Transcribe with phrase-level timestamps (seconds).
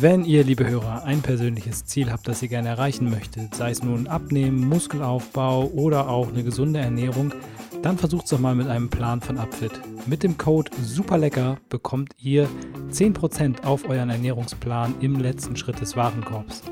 [0.00, 3.82] Wenn ihr, liebe Hörer, ein persönliches Ziel habt, das ihr gerne erreichen möchtet, sei es
[3.82, 7.34] nun Abnehmen, Muskelaufbau oder auch eine gesunde Ernährung,
[7.82, 9.72] dann versucht es doch mal mit einem Plan von Upfit.
[10.06, 12.48] Mit dem Code SUPERLECKER bekommt ihr
[12.92, 16.62] 10% auf euren Ernährungsplan im letzten Schritt des Warenkorbs.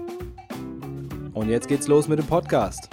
[1.32, 2.88] Und jetzt geht's los mit dem Podcast.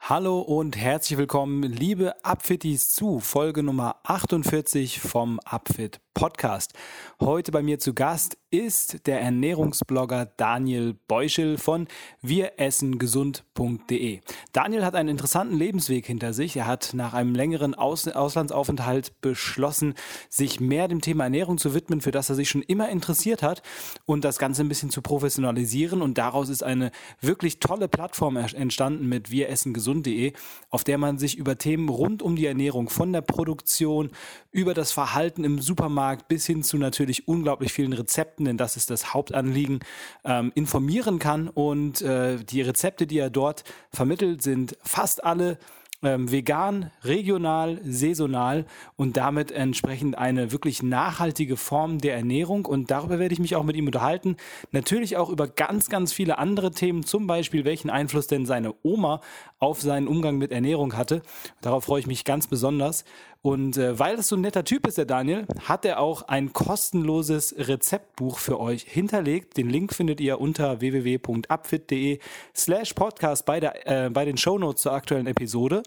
[0.00, 6.72] Hallo und herzlich willkommen, liebe Upfitties, zu Folge Nummer 48 vom Upfit Podcast.
[7.20, 11.86] Heute bei mir zu Gast ist der Ernährungsblogger Daniel Beuschel von
[12.20, 14.20] wiressengesund.de.
[14.52, 16.56] Daniel hat einen interessanten Lebensweg hinter sich.
[16.56, 19.94] Er hat nach einem längeren Aus Auslandsaufenthalt beschlossen,
[20.28, 23.62] sich mehr dem Thema Ernährung zu widmen, für das er sich schon immer interessiert hat
[24.04, 26.02] und das Ganze ein bisschen zu professionalisieren.
[26.02, 26.90] Und daraus ist eine
[27.20, 30.32] wirklich tolle Plattform entstanden mit wiressengesund.de,
[30.70, 34.10] auf der man sich über Themen rund um die Ernährung von der Produktion
[34.50, 38.76] über das Verhalten im Supermarkt bis hin zu natürlich unglaublich vielen Rezepten Rezepten, denn das
[38.76, 39.80] ist das Hauptanliegen,
[40.24, 41.48] ähm, informieren kann.
[41.48, 45.58] Und äh, die Rezepte, die er dort vermittelt, sind fast alle
[46.02, 48.64] ähm, vegan, regional, saisonal
[48.96, 52.64] und damit entsprechend eine wirklich nachhaltige Form der Ernährung.
[52.64, 54.36] Und darüber werde ich mich auch mit ihm unterhalten.
[54.72, 59.20] Natürlich auch über ganz, ganz viele andere Themen, zum Beispiel welchen Einfluss denn seine Oma
[59.58, 61.22] auf seinen Umgang mit Ernährung hatte.
[61.60, 63.04] Darauf freue ich mich ganz besonders.
[63.42, 66.52] Und äh, weil es so ein netter Typ ist, der Daniel, hat er auch ein
[66.52, 69.56] kostenloses Rezeptbuch für euch hinterlegt.
[69.56, 72.18] Den Link findet ihr unter www.upfit.de
[72.54, 75.82] slash podcast bei, der, äh, bei den Shownotes zur aktuellen Episode.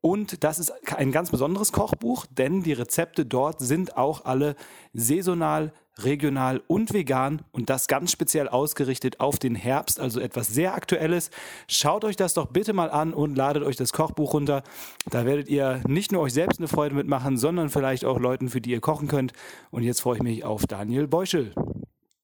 [0.00, 4.54] Und das ist ein ganz besonderes Kochbuch, denn die Rezepte dort sind auch alle
[4.92, 10.74] saisonal, regional und vegan und das ganz speziell ausgerichtet auf den Herbst, also etwas sehr
[10.74, 11.30] Aktuelles.
[11.66, 14.62] Schaut euch das doch bitte mal an und ladet euch das Kochbuch runter.
[15.10, 18.60] Da werdet ihr nicht nur euch selbst eine Freude mitmachen, sondern vielleicht auch Leuten, für
[18.60, 19.32] die ihr kochen könnt.
[19.70, 21.52] Und jetzt freue ich mich auf Daniel Beuschel.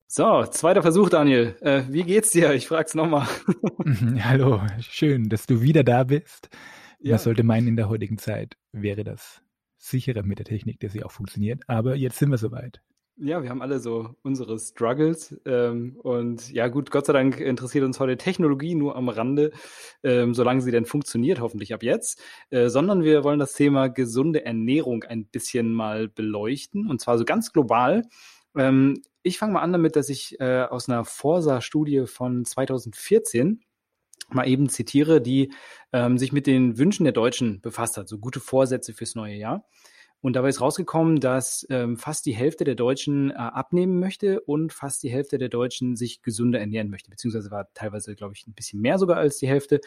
[0.07, 1.57] So, zweiter Versuch, Daniel.
[1.61, 2.55] Äh, wie geht's dir?
[2.55, 3.27] Ich frag's nochmal.
[4.21, 6.51] Hallo, schön, dass du wieder da bist.
[7.05, 7.17] Ja.
[7.17, 9.43] Man sollte meinen, in der heutigen Zeit wäre das
[9.77, 11.61] sicherer mit der Technik, dass sie auch funktioniert.
[11.67, 12.81] Aber jetzt sind wir soweit.
[13.17, 15.39] Ja, wir haben alle so unsere Struggles.
[15.45, 19.53] Ähm, und ja, gut, Gott sei Dank interessiert uns heute Technologie nur am Rande,
[20.03, 22.23] ähm, solange sie denn funktioniert, hoffentlich ab jetzt.
[22.49, 26.89] Äh, sondern wir wollen das Thema gesunde Ernährung ein bisschen mal beleuchten.
[26.89, 28.05] Und zwar so ganz global.
[28.57, 33.61] Ähm, ich fange mal an damit, dass ich äh, aus einer Forsa-Studie von 2014
[34.35, 35.53] mal eben zitiere, die
[35.93, 39.67] ähm, sich mit den Wünschen der Deutschen befasst hat, so gute Vorsätze fürs neue Jahr.
[40.25, 44.73] Und dabei ist rausgekommen, dass ähm, fast die Hälfte der Deutschen äh, abnehmen möchte und
[44.73, 48.55] fast die Hälfte der Deutschen sich gesünder ernähren möchte, beziehungsweise war teilweise, glaube ich, ein
[48.55, 49.83] bisschen mehr sogar als die Hälfte.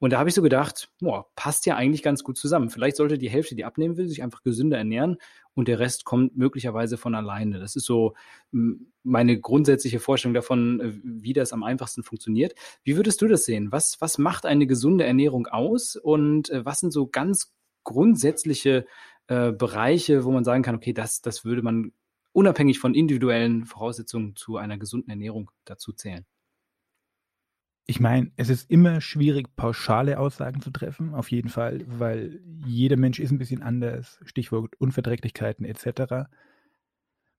[0.00, 2.70] Und da habe ich so gedacht, boah, passt ja eigentlich ganz gut zusammen.
[2.70, 5.18] Vielleicht sollte die Hälfte, die abnehmen will, sich einfach gesünder ernähren
[5.54, 7.60] und der Rest kommt möglicherweise von alleine.
[7.60, 8.14] Das ist so
[9.02, 12.54] meine grundsätzliche Vorstellung davon, äh, wie das am einfachsten funktioniert.
[12.82, 13.70] Wie würdest du das sehen?
[13.72, 17.52] Was, was macht eine gesunde Ernährung aus und äh, was sind so ganz
[17.84, 18.86] grundsätzliche
[19.26, 21.92] äh, Bereiche, wo man sagen kann, okay, das, das würde man
[22.32, 26.24] unabhängig von individuellen Voraussetzungen zu einer gesunden Ernährung dazu zählen?
[27.90, 32.96] Ich meine, es ist immer schwierig, pauschale Aussagen zu treffen, auf jeden Fall, weil jeder
[32.96, 36.30] Mensch ist ein bisschen anders, Stichwort Unverträglichkeiten etc.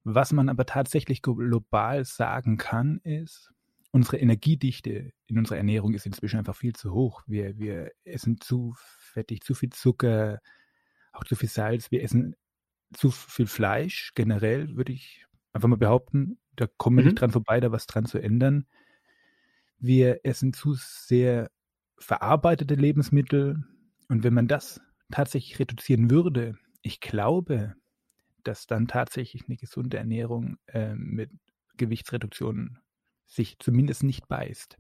[0.04, 3.54] Was man aber tatsächlich global sagen kann, ist,
[3.92, 7.24] unsere Energiedichte in unserer Ernährung ist inzwischen einfach viel zu hoch.
[7.28, 10.40] Wir, wir essen zu fettig, zu viel Zucker,
[11.14, 11.92] auch zu viel Salz.
[11.92, 12.36] Wir essen
[12.94, 16.40] zu viel Fleisch generell, würde ich einfach mal behaupten.
[16.58, 17.12] Da kommen wir mhm.
[17.12, 18.66] nicht dran vorbei, da was dran zu ändern
[19.82, 21.50] wir essen zu sehr
[21.98, 23.64] verarbeitete Lebensmittel.
[24.08, 24.80] Und wenn man das
[25.12, 27.76] tatsächlich reduzieren würde, ich glaube,
[28.44, 31.32] dass dann tatsächlich eine gesunde Ernährung äh, mit
[31.78, 32.80] Gewichtsreduktion
[33.28, 34.78] sich zumindest nicht beißt.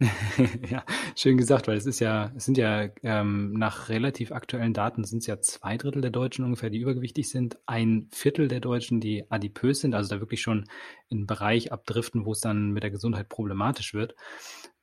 [0.70, 0.84] ja,
[1.16, 5.18] schön gesagt, weil es ist ja, es sind ja ähm, nach relativ aktuellen Daten sind
[5.18, 9.28] es ja zwei Drittel der Deutschen ungefähr, die übergewichtig sind, ein Viertel der Deutschen, die
[9.28, 10.66] adipös sind, also da wirklich schon
[11.08, 14.14] in einen Bereich abdriften, wo es dann mit der Gesundheit problematisch wird.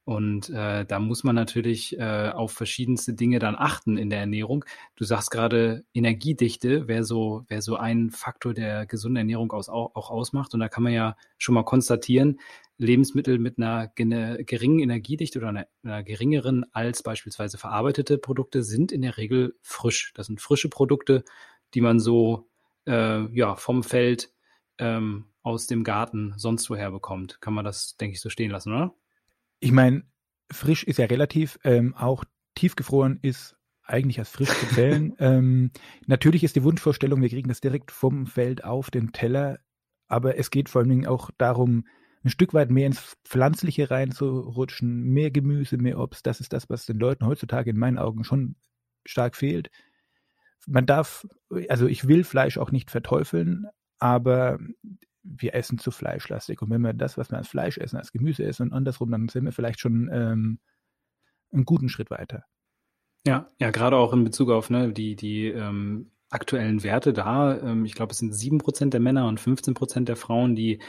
[0.06, 4.64] Und äh, da muss man natürlich äh, auf verschiedenste Dinge dann achten in der Ernährung.
[4.96, 9.96] Du sagst gerade, Energiedichte wäre so, wäre so ein Faktor, der gesunde Ernährung aus, auch,
[9.96, 10.54] auch ausmacht.
[10.54, 12.40] Und da kann man ja schon mal konstatieren,
[12.78, 19.02] Lebensmittel mit einer geringen Energiedichte oder einer, einer, geringeren als beispielsweise verarbeitete Produkte sind in
[19.02, 20.12] der Regel frisch.
[20.14, 21.24] Das sind frische Produkte,
[21.74, 22.48] die man so
[22.86, 24.30] äh, ja, vom Feld
[24.78, 27.42] ähm, aus dem Garten sonst woher bekommt.
[27.42, 28.94] Kann man das, denke ich, so stehen lassen, oder?
[29.60, 30.04] Ich meine,
[30.52, 32.24] frisch ist ja relativ, ähm, auch
[32.56, 35.14] tiefgefroren ist eigentlich als frisch zu zählen.
[35.20, 35.72] ähm,
[36.08, 39.60] natürlich ist die Wunschvorstellung, wir kriegen das direkt vom Feld auf den Teller,
[40.08, 41.86] aber es geht vor allen Dingen auch darum,
[42.24, 46.26] ein Stück weit mehr ins Pflanzliche reinzurutschen, mehr Gemüse, mehr Obst.
[46.26, 48.56] Das ist das, was den Leuten heutzutage in meinen Augen schon
[49.06, 49.70] stark fehlt.
[50.66, 51.28] Man darf,
[51.70, 53.68] also ich will Fleisch auch nicht verteufeln,
[54.00, 54.58] aber
[55.26, 56.62] wir essen zu fleischlastig.
[56.62, 59.28] Und wenn wir das, was wir als Fleisch essen, als Gemüse essen und andersrum, dann
[59.28, 60.60] sind wir vielleicht schon ähm,
[61.52, 62.46] einen guten Schritt weiter.
[63.26, 67.58] Ja, ja, gerade auch in Bezug auf ne, die, die ähm, aktuellen Werte da.
[67.60, 70.80] Ähm, ich glaube, es sind sieben Prozent der Männer und 15 Prozent der Frauen, die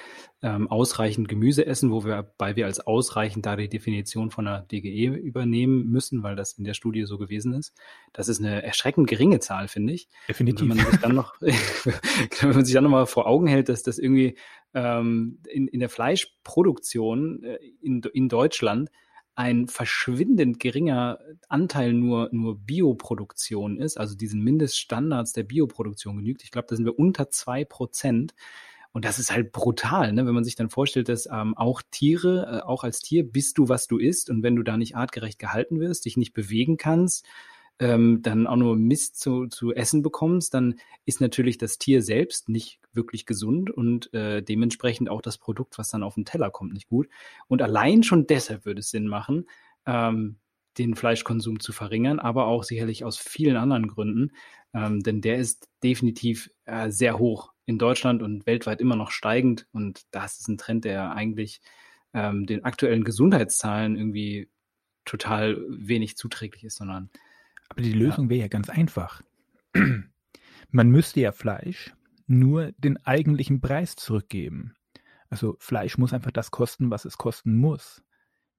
[0.42, 4.62] ähm, ausreichend Gemüse essen, wo wir, bei wir als ausreichend da die Definition von der
[4.62, 7.74] DGE übernehmen müssen, weil das in der Studie so gewesen ist.
[8.12, 10.08] Das ist eine erschreckend geringe Zahl, finde ich.
[10.28, 10.62] Definitiv.
[10.62, 13.68] Und wenn man sich dann noch, wenn man sich dann noch mal vor Augen hält,
[13.68, 14.36] dass das irgendwie
[14.74, 18.90] ähm, in, in der Fleischproduktion äh, in, in Deutschland
[19.36, 26.42] ein verschwindend geringer Anteil nur, nur Bioproduktion ist, also diesen Mindeststandards der Bioproduktion genügt.
[26.42, 28.34] Ich glaube, da sind wir unter zwei Prozent.
[28.92, 30.26] Und das ist halt brutal, ne?
[30.26, 33.68] wenn man sich dann vorstellt, dass ähm, auch Tiere, äh, auch als Tier bist du,
[33.68, 34.30] was du isst.
[34.30, 37.26] Und wenn du da nicht artgerecht gehalten wirst, dich nicht bewegen kannst,
[37.78, 42.48] ähm, dann auch nur Mist zu, zu essen bekommst, dann ist natürlich das Tier selbst
[42.48, 46.72] nicht wirklich gesund und äh, dementsprechend auch das Produkt, was dann auf den Teller kommt,
[46.72, 47.08] nicht gut.
[47.48, 49.46] Und allein schon deshalb würde es Sinn machen,
[49.86, 50.38] ähm,
[50.78, 54.32] den Fleischkonsum zu verringern, aber auch sicherlich aus vielen anderen Gründen,
[54.74, 59.66] ähm, denn der ist definitiv äh, sehr hoch in Deutschland und weltweit immer noch steigend
[59.72, 61.60] und das ist ein Trend, der eigentlich
[62.14, 64.48] ähm, den aktuellen Gesundheitszahlen irgendwie
[65.04, 67.10] total wenig zuträglich ist, sondern
[67.76, 68.30] aber die Lösung ja.
[68.30, 69.22] wäre ja ganz einfach.
[70.70, 71.94] Man müsste ja Fleisch
[72.26, 74.74] nur den eigentlichen Preis zurückgeben.
[75.28, 78.02] Also Fleisch muss einfach das kosten, was es kosten muss.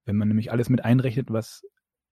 [0.06, 1.66] Wenn man nämlich alles mit einrechnet, was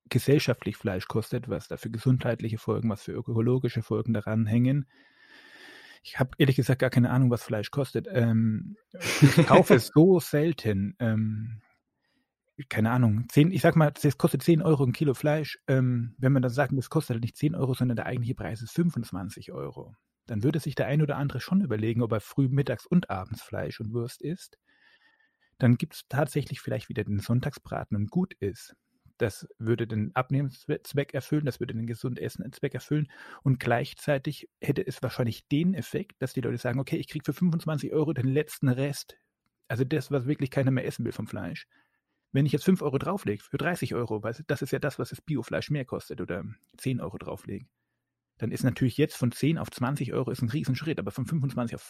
[0.10, 4.88] gesellschaftlich Fleisch kostet, was da für gesundheitliche Folgen, was für ökologische Folgen daran hängen.
[6.04, 8.08] Ich habe ehrlich gesagt gar keine Ahnung, was Fleisch kostet.
[8.10, 8.78] Ähm,
[9.22, 10.96] ich kaufe es so selten.
[11.00, 11.62] Ähm,
[12.70, 15.60] keine Ahnung, 10, ich sag mal, das kostet 10 Euro ein Kilo Fleisch.
[15.68, 18.62] Ähm, wenn man dann sagt, das kostet halt nicht 10 Euro, sondern der eigentliche Preis
[18.62, 22.48] ist 25 Euro, dann würde sich der ein oder andere schon überlegen, ob er früh,
[22.48, 24.58] mittags und abends Fleisch und Wurst isst.
[25.58, 28.76] Dann gibt es tatsächlich vielleicht wieder den Sonntagsbraten und gut ist.
[29.18, 33.08] Das würde den Abnehmenszweck erfüllen, das würde den gesunden Essen-Zweck erfüllen
[33.44, 37.32] und gleichzeitig hätte es wahrscheinlich den Effekt, dass die Leute sagen, okay, ich kriege für
[37.32, 39.18] 25 Euro den letzten Rest,
[39.70, 41.66] also das, was wirklich keiner mehr essen will vom Fleisch
[42.36, 45.10] wenn ich jetzt 5 Euro drauflege für 30 Euro, weil das ist ja das, was
[45.10, 46.44] das Biofleisch mehr kostet, oder
[46.78, 47.70] 10 Euro drauflegen,
[48.38, 51.76] dann ist natürlich jetzt von 10 auf 20 Euro ist ein Riesenschritt, aber von 25
[51.76, 51.82] auf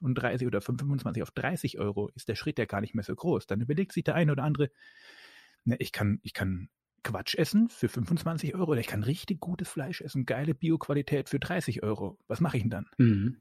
[0.00, 3.14] 35 oder von 25 auf 30 Euro ist der Schritt ja gar nicht mehr so
[3.14, 3.46] groß.
[3.46, 4.70] Dann überlegt sich der eine oder andere,
[5.64, 6.70] ne, ich kann, ich kann
[7.02, 11.38] Quatsch essen für 25 Euro oder ich kann richtig gutes Fleisch essen, geile Bioqualität für
[11.38, 12.18] 30 Euro.
[12.26, 12.86] Was mache ich denn dann?
[12.96, 13.36] Mhm.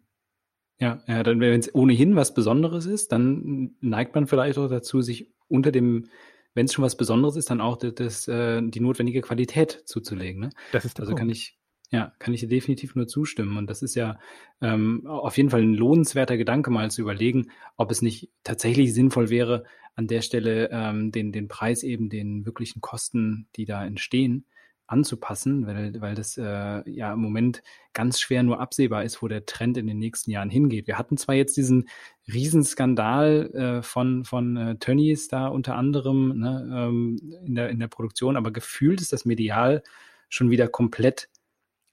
[0.79, 5.01] Ja, ja, dann, wenn es ohnehin was Besonderes ist, dann neigt man vielleicht auch dazu,
[5.01, 6.09] sich unter dem
[6.53, 10.41] wenn es schon was Besonderes ist, dann auch das, das, äh, die notwendige Qualität zuzulegen.
[10.41, 10.49] Ne?
[10.71, 11.19] Das ist also Punkt.
[11.19, 11.57] kann ich
[11.93, 13.55] ja, kann ich dir definitiv nur zustimmen.
[13.55, 14.17] Und das ist ja
[14.61, 19.29] ähm, auf jeden Fall ein lohnenswerter Gedanke, mal zu überlegen, ob es nicht tatsächlich sinnvoll
[19.29, 19.63] wäre,
[19.95, 24.45] an der Stelle ähm, den, den Preis eben den wirklichen Kosten, die da entstehen,
[24.87, 27.63] anzupassen, weil, weil das äh, ja im Moment
[27.93, 30.87] ganz schwer nur absehbar ist, wo der Trend in den nächsten Jahren hingeht.
[30.87, 31.87] Wir hatten zwar jetzt diesen
[32.31, 37.87] Riesenskandal äh, von, von äh, Tönnies da unter anderem ne, ähm, in, der, in der
[37.87, 39.83] Produktion, aber gefühlt ist das medial
[40.29, 41.29] schon wieder komplett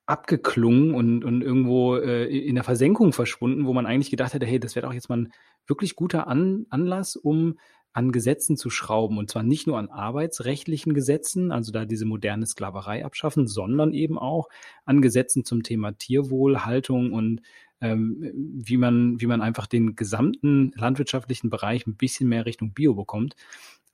[0.07, 4.59] abgeklungen und, und irgendwo äh, in der Versenkung verschwunden, wo man eigentlich gedacht hätte, hey,
[4.59, 5.33] das wäre doch jetzt mal ein
[5.67, 7.59] wirklich guter An Anlass, um
[7.93, 9.19] an Gesetzen zu schrauben.
[9.19, 14.19] Und zwar nicht nur an arbeitsrechtlichen Gesetzen, also da diese moderne Sklaverei abschaffen, sondern eben
[14.19, 14.49] auch
[14.85, 17.43] an Gesetzen zum Thema Tierwohl, Haltung und
[17.81, 22.95] ähm, wie, man, wie man einfach den gesamten landwirtschaftlichen Bereich ein bisschen mehr Richtung Bio
[22.95, 23.35] bekommt.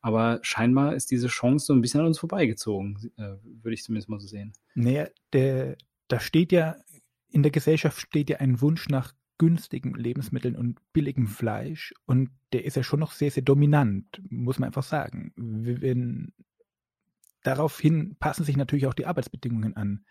[0.00, 4.09] Aber scheinbar ist diese Chance so ein bisschen an uns vorbeigezogen, äh, würde ich zumindest
[4.09, 4.53] mal so sehen.
[4.75, 5.76] Naja, der,
[6.09, 6.76] da steht ja,
[7.31, 12.64] in der Gesellschaft steht ja ein Wunsch nach günstigen Lebensmitteln und billigem Fleisch und der
[12.64, 15.33] ist ja schon noch sehr, sehr dominant, muss man einfach sagen.
[15.37, 16.33] Wenn
[17.43, 20.05] daraufhin passen sich natürlich auch die Arbeitsbedingungen an.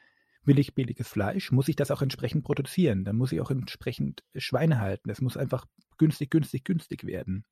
[0.44, 3.04] Will ich billiges Fleisch, muss ich das auch entsprechend produzieren.
[3.04, 5.10] Dann muss ich auch entsprechend Schweine halten.
[5.10, 5.66] Es muss einfach
[5.98, 7.46] günstig, günstig, günstig werden.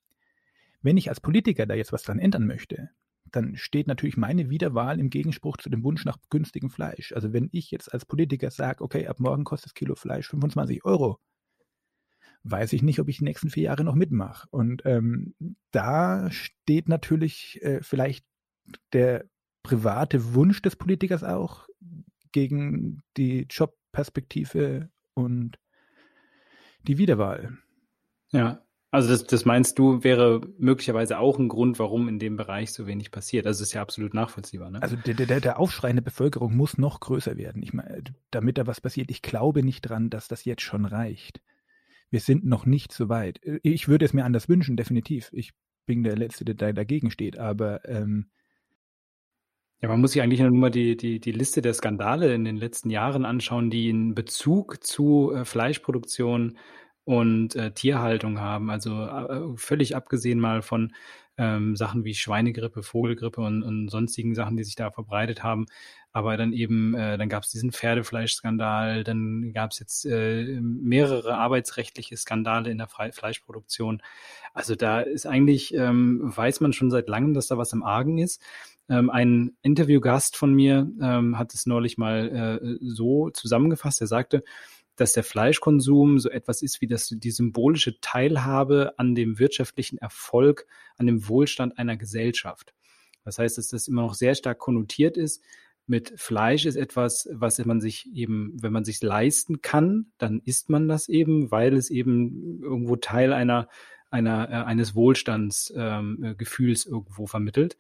[0.84, 2.92] Wenn ich als Politiker da jetzt was dran ändern möchte,
[3.32, 7.14] dann steht natürlich meine Wiederwahl im Gegenspruch zu dem Wunsch nach günstigem Fleisch.
[7.14, 10.86] Also wenn ich jetzt als Politiker sage, okay, ab morgen kostet das Kilo Fleisch 25
[10.86, 11.20] Euro,
[12.44, 14.48] weiß ich nicht, ob ich die nächsten vier Jahre noch mitmache.
[14.52, 15.34] Und ähm,
[15.72, 18.26] da steht natürlich äh, vielleicht
[18.92, 19.26] der
[19.64, 21.68] private Wunsch des Politikers auch
[22.32, 25.58] gegen die Jobperspektive und
[26.86, 27.58] die Wiederwahl.
[28.32, 32.74] Ja, also das, das meinst du, wäre möglicherweise auch ein Grund, warum in dem Bereich
[32.74, 33.48] so wenig passiert.
[33.48, 34.70] Also das ist ja absolut nachvollziehbar.
[34.70, 34.82] Ne?
[34.82, 37.64] Also der, der, der Aufschrei in der Bevölkerung muss noch größer werden.
[37.64, 39.10] Ich meine, damit da was passiert.
[39.10, 41.42] Ich glaube nicht dran, dass das jetzt schon reicht.
[42.14, 43.42] Wir sind noch nicht so weit.
[43.64, 45.32] Ich würde es mir anders wünschen, definitiv.
[45.34, 45.50] Ich
[45.88, 48.30] bin der Letzte, der dagegen steht, aber ähm,
[49.82, 52.58] ja, man muss sich eigentlich nur mal die, die, die Liste der Skandale in den
[52.58, 56.60] letzten Jahren anschauen, die in Bezug zu äh, Fleischproduktion
[57.04, 58.70] und äh, Tierhaltung haben.
[58.70, 60.94] Also äh, völlig abgesehen mal von
[61.40, 65.66] ähm, Sachen wie Schweinegrippe, Vogelgrippe und, und sonstigen Sachen, die sich da verbreitet haben.
[66.16, 71.36] Aber dann eben, äh, dann gab es diesen Pferdefleischskandal, dann gab es jetzt äh, mehrere
[71.36, 74.02] arbeitsrechtliche Skandale in der Fre Fleischproduktion.
[74.54, 78.20] Also da ist eigentlich, ähm, weiß man schon seit langem, dass da was im Argen
[78.20, 78.42] ist.
[78.90, 84.00] Ähm, ein Interviewgast von mir ähm, hat es neulich mal äh, so zusammengefasst.
[84.00, 84.44] Er sagte,
[84.96, 90.68] dass der Fleischkonsum so etwas ist wie das, die symbolische Teilhabe an dem wirtschaftlichen Erfolg,
[90.98, 92.74] an dem Wohlstand einer Gesellschaft.
[93.24, 95.42] Das heißt, dass das immer noch sehr stark konnotiert ist.
[95.86, 100.70] Mit Fleisch ist etwas, was man sich eben, wenn man sich leisten kann, dann isst
[100.70, 103.68] man das eben, weil es eben irgendwo Teil einer,
[104.10, 107.78] einer äh, eines Wohlstandsgefühls ähm, irgendwo vermittelt.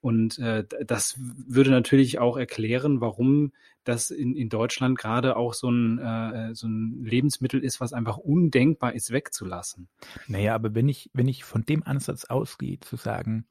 [0.00, 3.52] Und äh, das würde natürlich auch erklären, warum
[3.82, 8.18] das in, in Deutschland gerade auch so ein, äh, so ein Lebensmittel ist, was einfach
[8.18, 9.88] undenkbar ist, wegzulassen.
[10.28, 13.46] Naja, aber wenn ich, wenn ich von dem Ansatz ausgehe, zu sagen,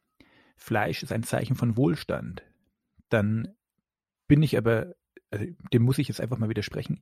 [0.56, 2.44] Fleisch ist ein Zeichen von Wohlstand,
[3.10, 3.50] dann
[4.28, 4.96] bin ich aber,
[5.32, 7.02] also dem muss ich jetzt einfach mal widersprechen.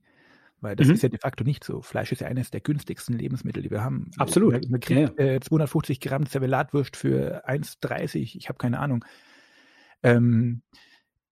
[0.60, 0.94] Weil das mhm.
[0.94, 1.82] ist ja de facto nicht so.
[1.82, 4.10] Fleisch ist ja eines der günstigsten Lebensmittel, die wir haben.
[4.16, 4.52] Absolut.
[4.52, 5.24] Man, man kriegt ja.
[5.24, 9.04] äh, 250 Gramm Zervelatwurst für 1,30, ich habe keine Ahnung.
[10.02, 10.62] Ähm,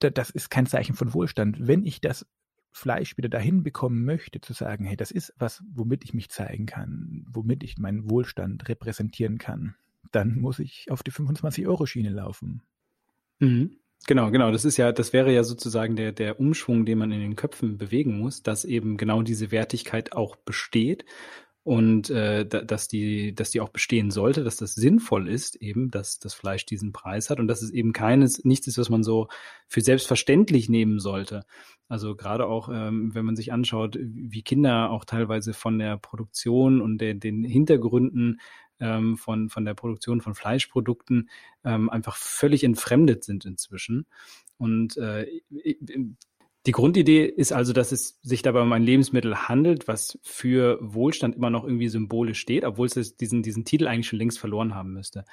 [0.00, 1.56] da, das ist kein Zeichen von Wohlstand.
[1.66, 2.26] Wenn ich das
[2.70, 6.66] Fleisch wieder dahin bekommen möchte, zu sagen, hey, das ist was, womit ich mich zeigen
[6.66, 9.76] kann, womit ich meinen Wohlstand repräsentieren kann,
[10.10, 12.62] dann muss ich auf die 25-Euro-Schiene laufen.
[13.38, 13.76] Mhm.
[14.06, 14.50] Genau, genau.
[14.50, 17.78] Das ist ja, das wäre ja sozusagen der, der Umschwung, den man in den Köpfen
[17.78, 21.04] bewegen muss, dass eben genau diese Wertigkeit auch besteht
[21.62, 26.18] und äh, dass die, dass die auch bestehen sollte, dass das sinnvoll ist, eben, dass
[26.18, 29.28] das Fleisch diesen Preis hat und dass es eben keines, nichts ist, was man so
[29.66, 31.44] für selbstverständlich nehmen sollte.
[31.88, 36.82] Also gerade auch, ähm, wenn man sich anschaut, wie Kinder auch teilweise von der Produktion
[36.82, 38.40] und der, den Hintergründen
[38.80, 41.30] ähm, von, von der Produktion von Fleischprodukten
[41.64, 44.06] ähm, einfach völlig entfremdet sind inzwischen.
[44.56, 45.26] Und äh,
[46.66, 51.36] die Grundidee ist also, dass es sich dabei um ein Lebensmittel handelt, was für Wohlstand
[51.36, 54.92] immer noch irgendwie symbolisch steht, obwohl es diesen, diesen Titel eigentlich schon längst verloren haben
[54.92, 55.24] müsste.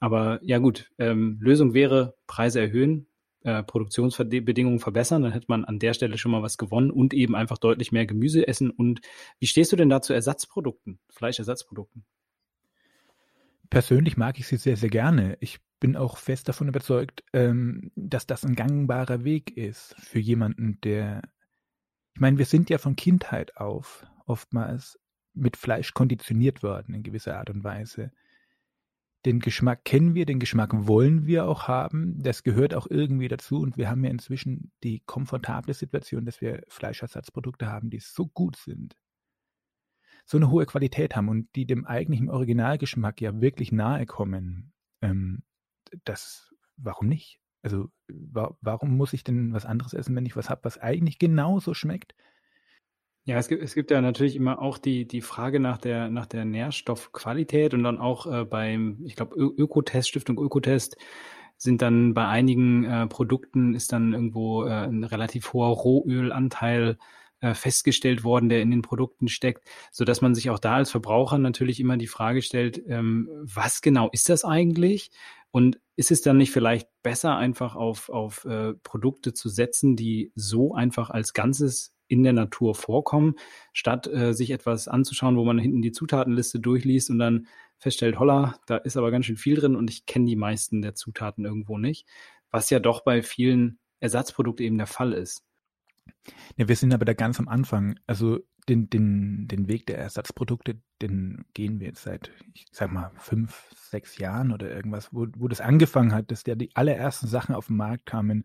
[0.00, 3.06] Aber ja gut, ähm, Lösung wäre Preise erhöhen,
[3.44, 7.36] äh, Produktionsbedingungen verbessern, dann hätte man an der Stelle schon mal was gewonnen und eben
[7.36, 8.70] einfach deutlich mehr Gemüse essen.
[8.70, 9.00] Und
[9.38, 12.04] wie stehst du denn da zu Ersatzprodukten, Fleischersatzprodukten?
[13.70, 15.36] Persönlich mag ich sie sehr, sehr gerne.
[15.40, 20.80] Ich bin auch fest davon überzeugt, ähm, dass das ein gangbarer Weg ist für jemanden,
[20.82, 21.22] der.
[22.14, 24.98] Ich meine, wir sind ja von Kindheit auf oftmals
[25.34, 28.12] mit Fleisch konditioniert worden in gewisser Art und Weise.
[29.26, 32.22] Den Geschmack kennen wir, den Geschmack wollen wir auch haben.
[32.22, 33.60] Das gehört auch irgendwie dazu.
[33.60, 38.56] Und wir haben ja inzwischen die komfortable Situation, dass wir Fleischersatzprodukte haben, die so gut
[38.56, 38.96] sind,
[40.24, 44.72] so eine hohe Qualität haben und die dem eigentlichen Originalgeschmack ja wirklich nahe kommen.
[45.02, 45.42] Ähm,
[46.04, 47.40] das, warum nicht?
[47.62, 51.18] Also, wa warum muss ich denn was anderes essen, wenn ich was habe, was eigentlich
[51.18, 52.14] genauso schmeckt?
[53.26, 56.26] Ja, es gibt, es gibt ja natürlich immer auch die, die Frage nach der, nach
[56.26, 60.98] der Nährstoffqualität und dann auch äh, beim, ich glaube, Ökotest, Stiftung Ökotest,
[61.56, 66.98] sind dann bei einigen äh, Produkten ist dann irgendwo äh, ein relativ hoher Rohölanteil
[67.52, 71.36] festgestellt worden, der in den Produkten steckt, so dass man sich auch da als Verbraucher
[71.36, 75.10] natürlich immer die Frage stellt, ähm, was genau ist das eigentlich?
[75.50, 80.32] Und ist es dann nicht vielleicht besser, einfach auf, auf äh, Produkte zu setzen, die
[80.34, 83.34] so einfach als Ganzes in der Natur vorkommen,
[83.72, 87.46] statt äh, sich etwas anzuschauen, wo man hinten die Zutatenliste durchliest und dann
[87.78, 90.94] feststellt, holla, da ist aber ganz schön viel drin und ich kenne die meisten der
[90.94, 92.06] Zutaten irgendwo nicht,
[92.50, 95.44] was ja doch bei vielen Ersatzprodukten eben der Fall ist.
[96.56, 97.98] Ja, wir sind aber da ganz am Anfang.
[98.06, 103.10] Also den, den, den Weg der Ersatzprodukte, den gehen wir jetzt seit, ich sag mal,
[103.16, 107.54] fünf, sechs Jahren oder irgendwas, wo, wo das angefangen hat, dass der die allerersten Sachen
[107.54, 108.44] auf den Markt kamen,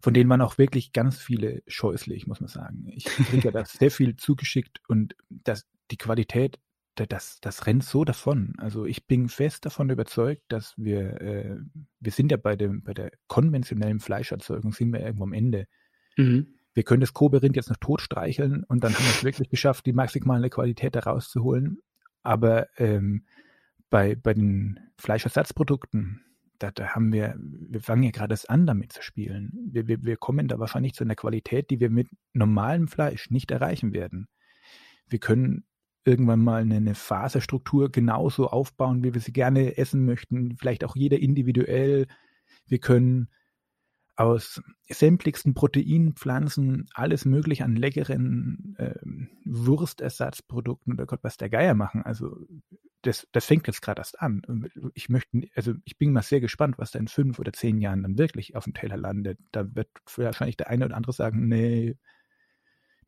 [0.00, 2.86] von denen waren auch wirklich ganz viele scheußlich, muss man sagen.
[2.88, 6.58] Ich kriege ja da sehr viel zugeschickt und das, die Qualität,
[6.94, 8.54] das, das rennt so davon.
[8.58, 11.56] Also ich bin fest davon überzeugt, dass wir, äh,
[12.00, 15.66] wir sind ja bei, dem, bei der konventionellen Fleischerzeugung, sind wir irgendwo am Ende.
[16.16, 19.50] Mhm wir können das Koberind jetzt noch tot streicheln und dann haben wir es wirklich
[19.50, 21.78] geschafft, die maximale Qualität da rauszuholen.
[22.22, 23.26] Aber ähm,
[23.90, 26.24] bei, bei den Fleischersatzprodukten,
[26.58, 29.52] da, da haben wir, wir fangen ja gerade an, damit zu spielen.
[29.70, 33.50] Wir, wir, wir kommen da wahrscheinlich zu einer Qualität, die wir mit normalem Fleisch nicht
[33.50, 34.28] erreichen werden.
[35.06, 35.64] Wir können
[36.04, 40.96] irgendwann mal eine, eine Faserstruktur genauso aufbauen, wie wir sie gerne essen möchten, vielleicht auch
[40.96, 42.06] jeder individuell.
[42.66, 43.28] Wir können
[44.16, 48.94] aus sämtlichsten Proteinpflanzen alles mögliche an leckeren äh,
[49.44, 52.02] Wurstersatzprodukten oder Gott was der Geier machen.
[52.02, 52.36] Also
[53.02, 54.42] das, das fängt jetzt gerade erst an.
[54.94, 58.02] Ich möchte, also ich bin mal sehr gespannt, was da in fünf oder zehn Jahren
[58.02, 59.38] dann wirklich auf dem Teller landet.
[59.50, 61.96] Da wird wahrscheinlich der eine oder andere sagen, nee,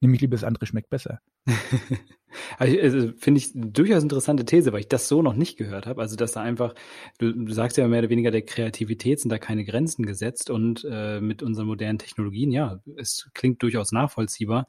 [0.05, 1.21] nehme ich lieber das andere, schmeckt besser.
[2.59, 6.03] also, also finde ich durchaus interessante These, weil ich das so noch nicht gehört habe.
[6.03, 6.75] Also, dass da einfach,
[7.19, 10.87] du, du sagst ja mehr oder weniger, der Kreativität sind da keine Grenzen gesetzt und
[10.89, 14.67] äh, mit unseren modernen Technologien, ja, es klingt durchaus nachvollziehbar.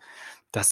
[0.51, 0.71] Das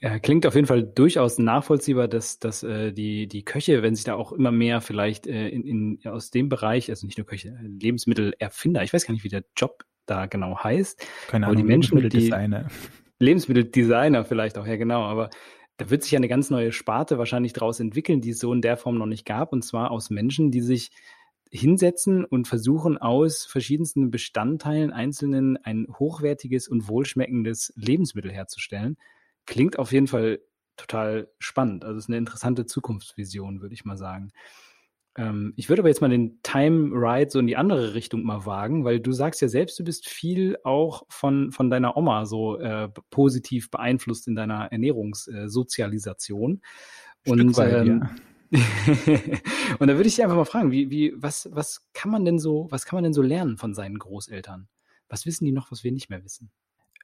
[0.00, 4.04] äh, klingt auf jeden Fall durchaus nachvollziehbar, dass, dass äh, die, die Köche, wenn sich
[4.04, 7.56] da auch immer mehr vielleicht äh, in, in, aus dem Bereich, also nicht nur Köche,
[7.62, 11.06] Lebensmittelerfinder, ich weiß gar nicht, wie der Job da genau heißt.
[11.28, 12.32] Keine Ahnung, die Menschen, die,
[13.20, 15.30] Lebensmitteldesigner vielleicht auch, ja genau, aber
[15.76, 18.76] da wird sich eine ganz neue Sparte wahrscheinlich daraus entwickeln, die es so in der
[18.76, 20.90] Form noch nicht gab, und zwar aus Menschen, die sich
[21.50, 28.98] hinsetzen und versuchen aus verschiedensten Bestandteilen einzelnen ein hochwertiges und wohlschmeckendes Lebensmittel herzustellen.
[29.46, 30.40] Klingt auf jeden Fall
[30.76, 31.84] total spannend.
[31.84, 34.30] Also es ist eine interessante Zukunftsvision, würde ich mal sagen.
[35.18, 38.46] Ähm, ich würde aber jetzt mal den Time Ride so in die andere Richtung mal
[38.46, 42.58] wagen, weil du sagst ja selbst, du bist viel auch von, von deiner Oma so
[42.58, 46.62] äh, positiv beeinflusst in deiner Ernährungssozialisation.
[47.24, 48.08] Äh, und weit, ähm,
[48.50, 48.60] ja.
[49.78, 52.38] und da würde ich dich einfach mal fragen, wie, wie, was, was kann man denn
[52.38, 54.68] so, was kann man denn so lernen von seinen Großeltern?
[55.08, 56.50] Was wissen die noch, was wir nicht mehr wissen?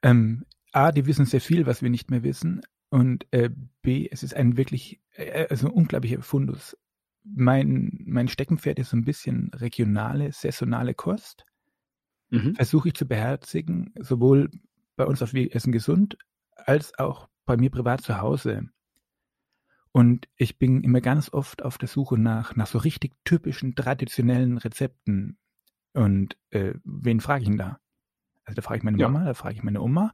[0.02, 2.62] Ähm, A, die wissen sehr viel, was wir nicht mehr wissen.
[2.90, 3.50] Und äh,
[3.82, 6.76] B, es ist ein wirklich, äh, also ein unglaublicher Fundus
[7.24, 11.44] mein, mein Steckenpferd ist so ein bisschen regionale, saisonale Kost.
[12.30, 12.54] Mhm.
[12.54, 14.50] Versuche ich zu beherzigen, sowohl
[14.96, 16.16] bei uns auf Wir Essen Gesund
[16.56, 18.68] als auch bei mir privat zu Hause.
[19.92, 24.58] Und ich bin immer ganz oft auf der Suche nach, nach so richtig typischen, traditionellen
[24.58, 25.38] Rezepten.
[25.92, 27.78] Und äh, wen frage ich denn da?
[28.44, 29.26] Also da frage ich meine Mama, ja.
[29.26, 30.12] da frage ich meine Oma.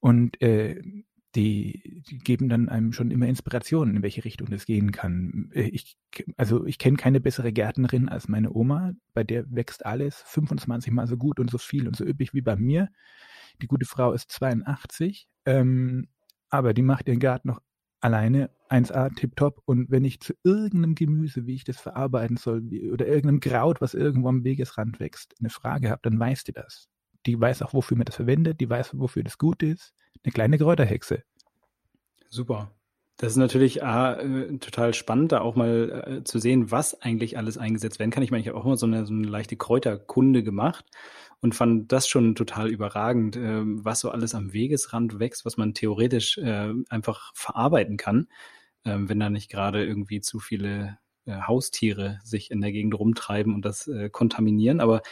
[0.00, 4.92] Und äh, die, die geben dann einem schon immer Inspirationen, in welche Richtung das gehen
[4.92, 5.50] kann.
[5.52, 5.96] Äh, ich,
[6.36, 11.06] also ich kenne keine bessere Gärtnerin als meine Oma, bei der wächst alles 25 Mal
[11.06, 12.88] so gut und so viel und so üppig wie bei mir.
[13.60, 16.08] Die gute Frau ist 82, ähm,
[16.48, 17.60] aber die macht ihren Garten noch
[18.00, 22.90] alleine 1A tipptopp und wenn ich zu irgendeinem Gemüse, wie ich das verarbeiten soll, wie,
[22.90, 26.88] oder irgendeinem Kraut, was irgendwo am Wegesrand wächst, eine Frage habe, dann weiß die das.
[27.28, 30.58] Die weiß auch, wofür man das verwendet, die weiß, wofür das gut ist eine kleine
[30.58, 31.22] Kräuterhexe.
[32.28, 32.70] Super.
[33.16, 37.58] Das ist natürlich äh, total spannend, da auch mal äh, zu sehen, was eigentlich alles
[37.58, 38.22] eingesetzt werden kann.
[38.22, 40.84] Ich meine, ich habe auch immer so eine, so eine leichte Kräuterkunde gemacht
[41.40, 45.74] und fand das schon total überragend, äh, was so alles am Wegesrand wächst, was man
[45.74, 48.28] theoretisch äh, einfach verarbeiten kann,
[48.84, 53.52] ähm, wenn da nicht gerade irgendwie zu viele äh, Haustiere sich in der Gegend rumtreiben
[53.52, 54.80] und das äh, kontaminieren.
[54.80, 55.02] Aber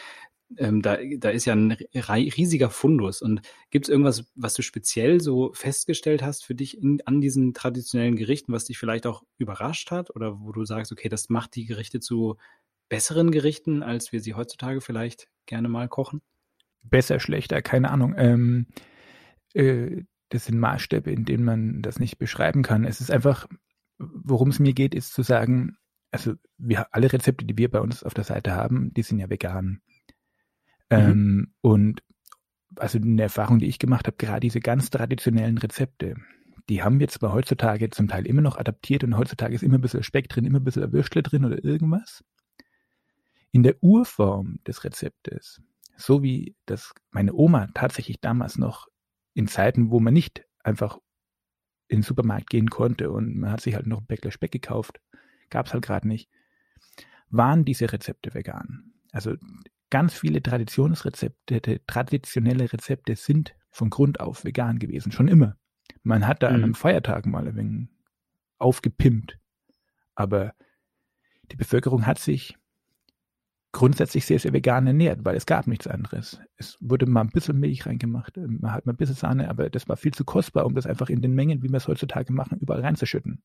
[0.56, 3.22] ähm, da, da ist ja ein riesiger Fundus.
[3.22, 7.54] Und gibt es irgendwas, was du speziell so festgestellt hast für dich in, an diesen
[7.54, 11.56] traditionellen Gerichten, was dich vielleicht auch überrascht hat oder wo du sagst, okay, das macht
[11.56, 12.36] die Gerichte zu
[12.88, 16.22] besseren Gerichten, als wir sie heutzutage vielleicht gerne mal kochen?
[16.82, 18.14] Besser, schlechter, keine Ahnung.
[18.16, 18.66] Ähm,
[19.54, 22.84] äh, das sind Maßstäbe, in denen man das nicht beschreiben kann.
[22.84, 23.46] Es ist einfach,
[23.98, 25.76] worum es mir geht, ist zu sagen,
[26.10, 29.28] also wir alle Rezepte, die wir bei uns auf der Seite haben, die sind ja
[29.28, 29.80] vegan.
[30.90, 30.96] Mhm.
[30.98, 32.02] Ähm, und
[32.76, 36.16] also eine Erfahrung, die ich gemacht habe, gerade diese ganz traditionellen Rezepte,
[36.68, 39.82] die haben wir zwar heutzutage zum Teil immer noch adaptiert und heutzutage ist immer ein
[39.82, 42.24] bisschen Speck drin, immer ein bisschen Würstle drin oder irgendwas.
[43.52, 45.62] In der Urform des Rezeptes,
[45.96, 48.88] so wie das meine Oma tatsächlich damals noch
[49.32, 50.98] in Zeiten, wo man nicht einfach
[51.88, 55.00] in den Supermarkt gehen konnte und man hat sich halt noch ein Bäckler Speck gekauft,
[55.50, 56.28] gab es halt gerade nicht,
[57.30, 58.92] waren diese Rezepte vegan.
[59.12, 59.36] Also
[59.90, 65.56] ganz viele Traditionsrezepte, traditionelle Rezepte sind von Grund auf vegan gewesen, schon immer.
[66.02, 66.54] Man hat da mhm.
[66.54, 67.88] an einem Feiertag mal ein wenig
[68.58, 69.38] aufgepimpt.
[70.14, 70.54] Aber
[71.52, 72.56] die Bevölkerung hat sich
[73.72, 76.40] grundsätzlich sehr, sehr vegan ernährt, weil es gab nichts anderes.
[76.56, 79.86] Es wurde mal ein bisschen Milch reingemacht, man hat mal ein bisschen Sahne, aber das
[79.88, 82.58] war viel zu kostbar, um das einfach in den Mengen, wie wir es heutzutage machen,
[82.58, 83.42] überall reinzuschütten.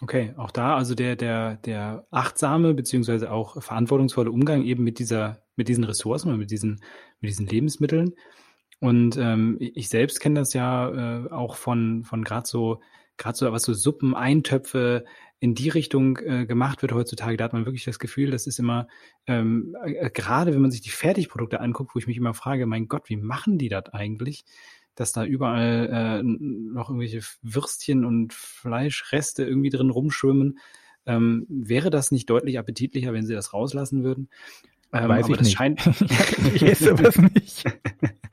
[0.00, 5.42] Okay, auch da also der, der, der achtsame beziehungsweise auch verantwortungsvolle Umgang eben mit dieser,
[5.56, 6.80] mit diesen Ressourcen oder mit diesen,
[7.20, 8.14] mit diesen Lebensmitteln.
[8.80, 12.80] Und ähm, ich selbst kenne das ja äh, auch von, von gerade so,
[13.16, 15.04] gerade so, was so Suppen, Eintöpfe
[15.40, 17.36] in die Richtung äh, gemacht wird heutzutage.
[17.36, 18.86] Da hat man wirklich das Gefühl, das ist immer,
[19.26, 22.86] ähm, äh, gerade wenn man sich die Fertigprodukte anguckt, wo ich mich immer frage, mein
[22.86, 24.44] Gott, wie machen die das eigentlich?
[24.98, 30.58] Dass da überall äh, noch irgendwelche Würstchen und Fleischreste irgendwie drin rumschwimmen.
[31.06, 34.28] Ähm, wäre das nicht deutlich appetitlicher, wenn sie das rauslassen würden?
[34.92, 35.56] Ähm, Weiß aber ich das nicht.
[35.56, 35.86] scheint.
[36.54, 36.94] ich esse
[37.34, 37.64] nicht.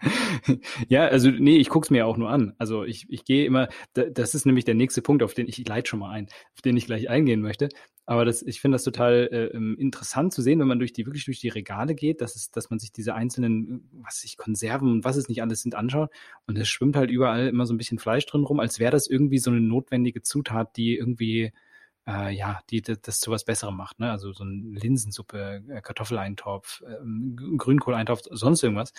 [0.88, 2.54] ja, also nee, ich gucke es mir auch nur an.
[2.58, 5.68] Also ich, ich gehe immer, das ist nämlich der nächste Punkt, auf den ich, ich
[5.68, 7.70] leite schon mal ein, auf den ich gleich eingehen möchte.
[8.08, 11.06] Aber das, ich finde das total äh, ähm, interessant zu sehen, wenn man durch die,
[11.08, 14.92] wirklich durch die Regale geht, dass es, dass man sich diese einzelnen, was ich, Konserven
[14.92, 16.12] und was es nicht alles sind, anschaut.
[16.46, 19.08] Und es schwimmt halt überall immer so ein bisschen Fleisch drin rum, als wäre das
[19.08, 21.52] irgendwie so eine notwendige Zutat, die irgendwie
[22.08, 24.00] äh, ja, die das zu was Besserem macht.
[24.00, 24.12] Ne?
[24.12, 26.98] Also so eine Linsensuppe, äh, Kartoffeleintopf, äh,
[27.58, 28.94] Grünkohleintopf, sonst irgendwas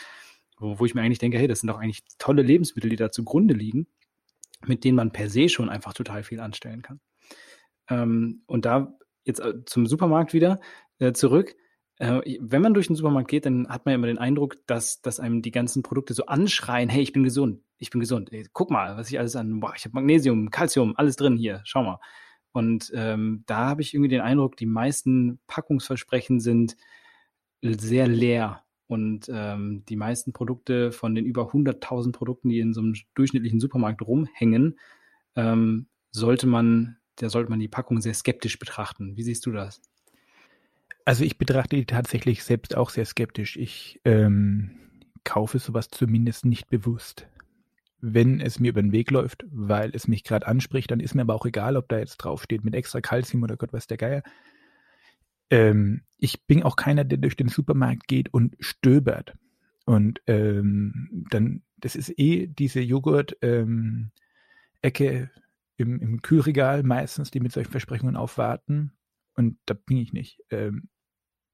[0.59, 3.11] wo, wo ich mir eigentlich denke, hey, das sind doch eigentlich tolle Lebensmittel, die da
[3.11, 3.87] zugrunde liegen,
[4.65, 7.01] mit denen man per se schon einfach total viel anstellen kann.
[7.89, 10.61] Ähm, und da jetzt äh, zum Supermarkt wieder
[10.99, 11.55] äh, zurück.
[11.99, 15.01] Äh, wenn man durch den Supermarkt geht, dann hat man ja immer den Eindruck, dass,
[15.01, 18.33] dass einem die ganzen Produkte so anschreien, hey, ich bin gesund, ich bin gesund.
[18.33, 21.61] Ey, guck mal, was ich alles an, boah, ich habe Magnesium, Calcium, alles drin hier,
[21.65, 22.01] schau mal.
[22.57, 26.79] Und ähm, da habe ich irgendwie den Eindruck, die meisten Packungsversprechen sind
[27.61, 32.81] sehr leer und ähm, die meisten Produkte von den über 100.000 Produkten, die in so
[32.81, 34.79] einem durchschnittlichen Supermarkt rumhängen,
[35.35, 39.19] ähm, sollte man, da sollte man die Packung sehr skeptisch betrachten.
[39.19, 39.83] Wie siehst du das?
[41.05, 43.59] Also ich betrachte die tatsächlich selbst auch sehr skeptisch.
[43.59, 44.71] Ich ähm,
[45.25, 47.27] kaufe sowas zumindest nicht bewusst.
[48.01, 51.23] Wenn es mir über den Weg läuft, weil es mich gerade anspricht, dann ist mir
[51.23, 54.23] aber auch egal, ob da jetzt draufsteht mit extra Kalzium oder Gott weiß der Geier
[55.51, 59.35] ähm, ich bin auch keiner, der durch den Supermarkt geht und stöbert.
[59.85, 64.11] Und ähm, dann, das ist eh diese Joghurt-Ecke
[64.83, 65.31] ähm,
[65.77, 68.93] im, im Kühlregal meistens, die mit solchen Versprechungen aufwarten.
[69.35, 70.43] Und da bin ich nicht.
[70.51, 70.89] Ähm,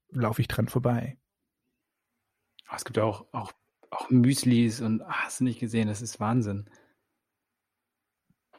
[0.09, 1.17] Laufe ich dran vorbei.
[2.67, 3.51] Ah, es gibt ja auch, auch,
[3.93, 6.65] auch Müslis und ach, hast du nicht gesehen, das ist Wahnsinn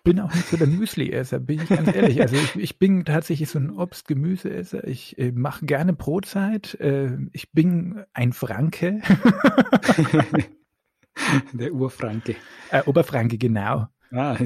[0.05, 2.21] bin auch nicht so der Müsli-Esser, bin ich ganz ehrlich.
[2.21, 4.87] Also ich, ich bin tatsächlich so ein Obst-Gemüse-Esser.
[4.87, 6.79] Ich äh, mache gerne Brotzeit.
[6.79, 9.01] Äh, ich bin ein Franke.
[11.53, 12.37] der Urfranke.
[12.71, 13.89] Äh, Oberfranke, genau.
[14.13, 14.37] Ah.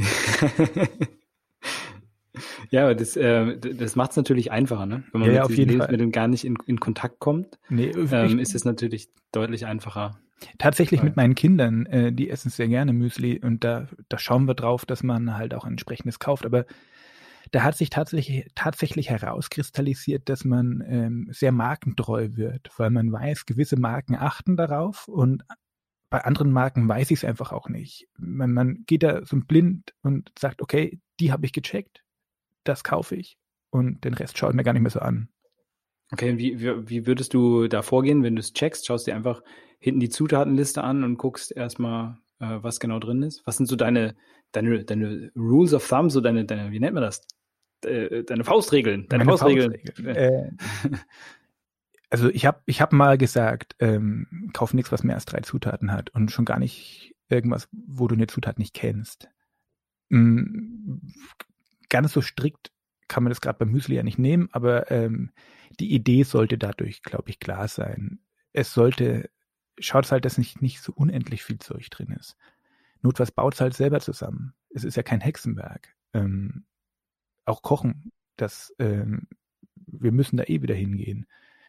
[2.71, 5.03] ja, das, äh, das macht es natürlich einfacher, ne?
[5.13, 7.59] wenn man ja, mit diesen Lebensmitteln gar nicht in, in Kontakt kommt.
[7.69, 10.21] Nee, ähm, ist es natürlich deutlich einfacher.
[10.59, 14.55] Tatsächlich mit meinen Kindern, äh, die essen sehr gerne Müsli und da, da schauen wir
[14.55, 16.47] drauf, dass man halt auch entsprechendes kauft.
[16.47, 16.65] Aber
[17.51, 23.47] da hat sich tatsächlich, tatsächlich herauskristallisiert, dass man ähm, sehr markentreu wird, weil man weiß,
[23.47, 25.45] gewisse Marken achten darauf und
[26.11, 28.09] bei anderen Marken weiß ich es einfach auch nicht.
[28.17, 32.03] Man, man geht da so blind und sagt, okay, die habe ich gecheckt,
[32.65, 33.39] das kaufe ich
[33.71, 35.29] und den Rest schaue ich mir gar nicht mehr so an.
[36.13, 38.87] Okay, wie, wie, wie würdest du da vorgehen, wenn du es checkst?
[38.87, 39.43] Schaust dir einfach
[39.79, 43.47] hinten die Zutatenliste an und guckst erstmal, äh, was genau drin ist?
[43.47, 44.17] Was sind so deine,
[44.53, 47.27] deine, deine Rules of Thumb, so deine, deine, wie nennt man das?
[47.85, 49.75] Äh, deine Faustregeln, deine Meine Faustregeln.
[49.85, 50.17] Faustregeln.
[50.17, 50.51] Äh,
[52.11, 55.93] also ich habe ich hab mal gesagt, ähm, kauf nichts, was mehr als drei Zutaten
[55.93, 59.29] hat und schon gar nicht irgendwas, wo du eine Zutat nicht kennst.
[60.09, 61.13] Mhm,
[61.89, 62.73] ganz so strikt
[63.09, 65.31] kann man das gerade beim Müsli ja nicht nehmen, aber ähm,
[65.81, 68.21] die Idee sollte dadurch, glaube ich, klar sein.
[68.53, 69.31] Es sollte
[69.81, 72.37] schaut halt, dass nicht, nicht so unendlich viel Zeug drin ist.
[73.03, 74.55] Notfalls baut es halt selber zusammen.
[74.71, 75.95] Es ist ja kein Hexenwerk.
[76.13, 76.65] Ähm,
[77.45, 79.29] auch Kochen, das, ähm,
[79.75, 81.27] wir müssen da eh wieder hingehen,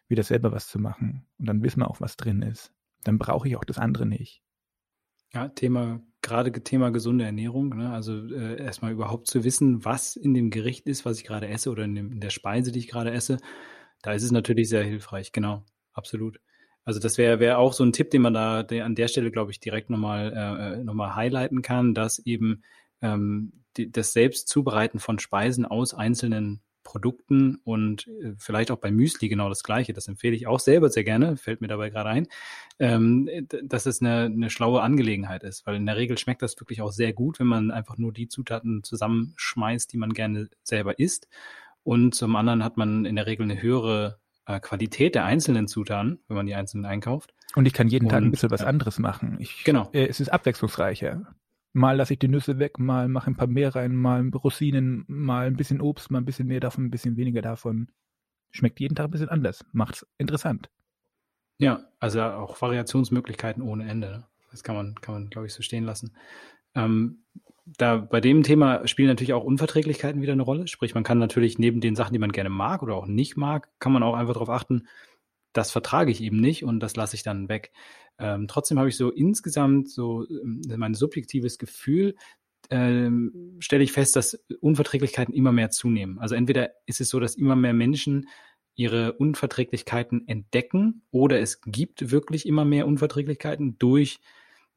[0.08, 1.26] wieder selber was zu machen.
[1.38, 2.72] Und dann wissen wir auch, was drin ist.
[3.04, 4.42] Dann brauche ich auch das andere nicht.
[5.32, 7.76] Ja, Thema, gerade Thema gesunde Ernährung.
[7.76, 7.90] Ne?
[7.90, 11.70] Also äh, erstmal überhaupt zu wissen, was in dem Gericht ist, was ich gerade esse
[11.70, 13.38] oder in, dem, in der Speise, die ich gerade esse.
[14.02, 15.32] Da ist es natürlich sehr hilfreich.
[15.32, 16.40] Genau, absolut.
[16.84, 19.30] Also das wäre wär auch so ein Tipp, den man da der an der Stelle,
[19.30, 20.32] glaube ich, direkt nochmal
[20.80, 22.62] äh, noch highlighten kann, dass eben
[23.02, 29.28] ähm, die, das Selbstzubereiten von Speisen aus einzelnen Produkten und äh, vielleicht auch bei Müsli
[29.28, 29.92] genau das Gleiche.
[29.92, 32.26] Das empfehle ich auch selber sehr gerne, fällt mir dabei gerade ein,
[32.80, 33.30] ähm,
[33.62, 36.90] dass es eine, eine schlaue Angelegenheit ist, weil in der Regel schmeckt das wirklich auch
[36.90, 41.28] sehr gut, wenn man einfach nur die Zutaten zusammenschmeißt, die man gerne selber isst.
[41.84, 46.18] Und zum anderen hat man in der Regel eine höhere äh, Qualität der einzelnen Zutaten,
[46.26, 47.32] wenn man die einzelnen einkauft.
[47.54, 49.36] Und ich kann jeden und, Tag ein bisschen was anderes machen.
[49.38, 49.90] Ich, genau.
[49.92, 51.34] Äh, es ist abwechslungsreicher.
[51.72, 55.46] Mal lasse ich die Nüsse weg, mal mache ein paar mehr rein, mal Rosinen, mal
[55.46, 57.88] ein bisschen Obst, mal ein bisschen mehr davon, ein bisschen weniger davon.
[58.50, 59.64] Schmeckt jeden Tag ein bisschen anders.
[59.72, 60.68] Macht's interessant.
[61.58, 64.10] Ja, also auch Variationsmöglichkeiten ohne Ende.
[64.10, 64.26] Ne?
[64.50, 66.16] Das kann man, kann man, glaube ich, so stehen lassen.
[66.74, 67.22] Ähm,
[67.66, 70.66] da bei dem Thema spielen natürlich auch Unverträglichkeiten wieder eine Rolle.
[70.66, 73.68] Sprich, man kann natürlich neben den Sachen, die man gerne mag oder auch nicht mag,
[73.78, 74.88] kann man auch einfach darauf achten,
[75.52, 77.72] das vertrage ich eben nicht und das lasse ich dann weg.
[78.20, 82.14] Ähm, trotzdem habe ich so insgesamt so ähm, mein subjektives Gefühl,
[82.68, 86.18] ähm, stelle ich fest, dass Unverträglichkeiten immer mehr zunehmen.
[86.18, 88.28] Also entweder ist es so, dass immer mehr Menschen
[88.76, 94.20] ihre Unverträglichkeiten entdecken oder es gibt wirklich immer mehr Unverträglichkeiten durch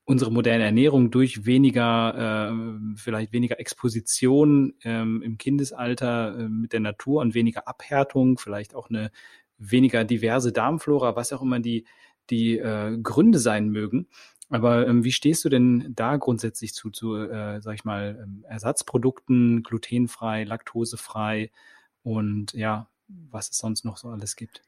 [0.05, 6.81] unsere moderne Ernährung durch weniger, äh, vielleicht weniger Exposition ähm, im Kindesalter äh, mit der
[6.81, 9.11] Natur und weniger Abhärtung, vielleicht auch eine
[9.57, 11.85] weniger diverse Darmflora, was auch immer die,
[12.29, 14.07] die äh, Gründe sein mögen.
[14.49, 18.45] Aber ähm, wie stehst du denn da grundsätzlich zu, zu äh, sag ich mal, ähm,
[18.47, 21.51] Ersatzprodukten, glutenfrei, laktosefrei
[22.03, 24.61] und ja, was es sonst noch so alles gibt?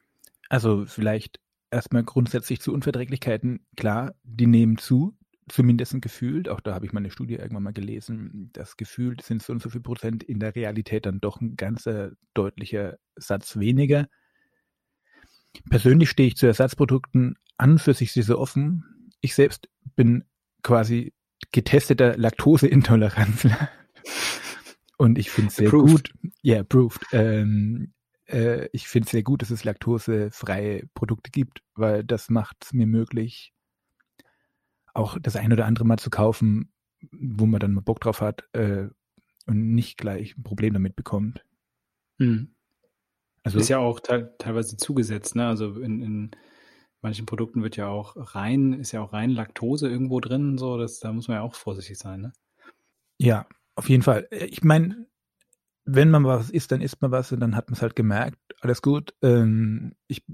[0.48, 1.40] Also vielleicht
[1.70, 3.66] erstmal grundsätzlich zu Unverträglichkeiten.
[3.76, 5.16] Klar, die nehmen zu
[5.48, 9.42] zumindest gefühlt, auch da habe ich mal eine Studie irgendwann mal gelesen, das gefühlt sind
[9.42, 14.08] so und so viel Prozent in der Realität dann doch ein ganzer deutlicher Satz weniger.
[15.70, 19.12] Persönlich stehe ich zu Ersatzprodukten an für sich sehr offen.
[19.20, 20.24] Ich selbst bin
[20.62, 21.14] quasi
[21.52, 23.68] getesteter Laktoseintoleranzler.
[24.98, 26.12] Und ich finde es sehr approved.
[26.12, 26.32] gut.
[26.42, 27.04] Ja, yeah, approved.
[27.12, 27.92] Ähm,
[28.26, 32.72] äh, ich finde es sehr gut, dass es laktosefreie Produkte gibt, weil das macht es
[32.72, 33.52] mir möglich,
[34.94, 36.72] auch das ein oder andere mal zu kaufen,
[37.12, 38.88] wo man dann mal Bock drauf hat äh,
[39.46, 41.44] und nicht gleich ein Problem damit bekommt.
[42.18, 42.54] Hm.
[43.42, 45.46] Also ist ja auch te teilweise zugesetzt, ne?
[45.46, 46.30] Also in, in
[47.06, 51.00] manchen Produkten wird ja auch rein, ist ja auch rein Laktose irgendwo drin, so, das,
[51.00, 52.32] da muss man ja auch vorsichtig sein, ne?
[53.18, 54.28] Ja, auf jeden Fall.
[54.30, 55.06] Ich meine,
[55.84, 58.38] wenn man was isst, dann isst man was und dann hat man es halt gemerkt,
[58.60, 59.14] alles gut.
[59.22, 60.24] Ähm, ich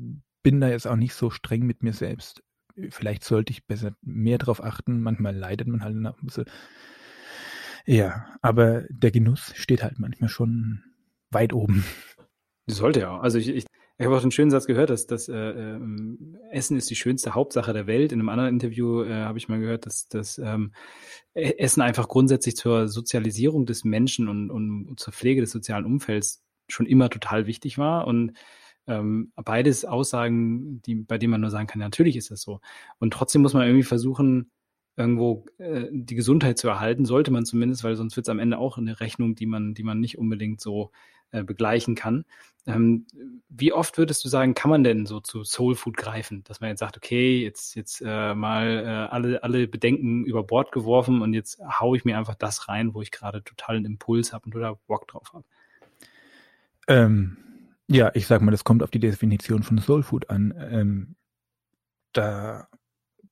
[0.43, 2.43] bin da jetzt auch nicht so streng mit mir selbst
[2.91, 5.03] vielleicht sollte ich besser mehr darauf achten.
[5.03, 6.45] Manchmal leidet man halt ein bisschen.
[7.85, 10.83] Ja, aber der Genuss steht halt manchmal schon
[11.31, 11.85] weit oben.
[12.67, 13.19] Sollte ja.
[13.19, 13.67] Also ich, ich,
[14.03, 17.37] ich habe auch einen schönen Satz gehört, dass, dass äh, ähm, Essen ist die schönste
[17.37, 18.11] Hauptsache der Welt.
[18.11, 20.73] In einem anderen Interview äh, habe ich mal gehört, dass, dass ähm,
[21.35, 26.43] e-, Essen einfach grundsätzlich zur Sozialisierung des Menschen und, und zur Pflege des sozialen Umfelds
[26.67, 28.09] schon immer total wichtig war.
[28.09, 28.33] Und
[28.89, 32.61] ähm, beides Aussagen, die, bei denen man nur sagen kann, natürlich ist das so.
[32.99, 34.51] Und trotzdem muss man irgendwie versuchen,
[34.97, 38.59] irgendwo äh, die Gesundheit zu erhalten, sollte man zumindest, weil sonst wird es am Ende
[38.59, 40.91] auch eine Rechnung, die man, die man nicht unbedingt so
[41.31, 42.25] äh, begleichen kann.
[42.65, 43.07] Ähm,
[43.49, 46.71] wie oft würdest du sagen, kann man denn so zu Soul Food greifen, dass man
[46.71, 51.35] jetzt sagt, okay, jetzt jetzt äh, mal äh, alle alle Bedenken über Bord geworfen und
[51.35, 54.55] jetzt haue ich mir einfach das rein, wo ich gerade total einen Impuls habe und
[54.55, 55.45] oder Bock drauf habe?
[56.87, 57.37] Ähm,
[57.89, 60.55] ja, ich sag mal, das kommt auf die Definition von Soul Food an.
[60.57, 61.17] Ähm,
[62.13, 62.69] da,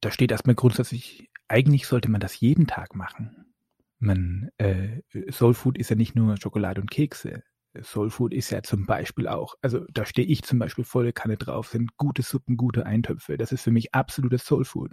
[0.01, 3.55] da steht erstmal grundsätzlich, eigentlich sollte man das jeden Tag machen.
[3.99, 7.43] Man, äh, Soul Food ist ja nicht nur Schokolade und Kekse.
[7.83, 11.37] Soul Food ist ja zum Beispiel auch, also da stehe ich zum Beispiel volle Kanne
[11.37, 13.37] drauf, sind gute Suppen, gute Eintöpfe.
[13.37, 14.93] Das ist für mich absolutes Soul Food.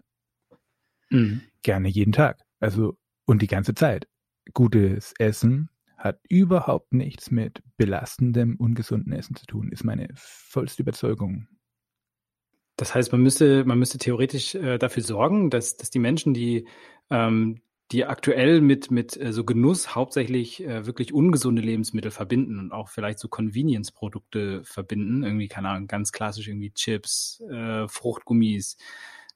[1.10, 1.42] Mhm.
[1.64, 2.42] Gerne jeden Tag.
[2.60, 4.08] Also, und die ganze Zeit.
[4.54, 11.48] Gutes Essen, hat überhaupt nichts mit belastendem, ungesunden Essen zu tun, ist meine vollste Überzeugung.
[12.78, 16.68] Das heißt, man müsste, man müsste theoretisch äh, dafür sorgen, dass, dass die Menschen, die,
[17.10, 17.62] ähm,
[17.92, 22.90] die aktuell mit, mit äh, so Genuss hauptsächlich äh, wirklich ungesunde Lebensmittel verbinden und auch
[22.90, 28.78] vielleicht so Convenience-Produkte verbinden, irgendwie, keine Ahnung, ganz klassisch irgendwie Chips, äh, Fruchtgummis,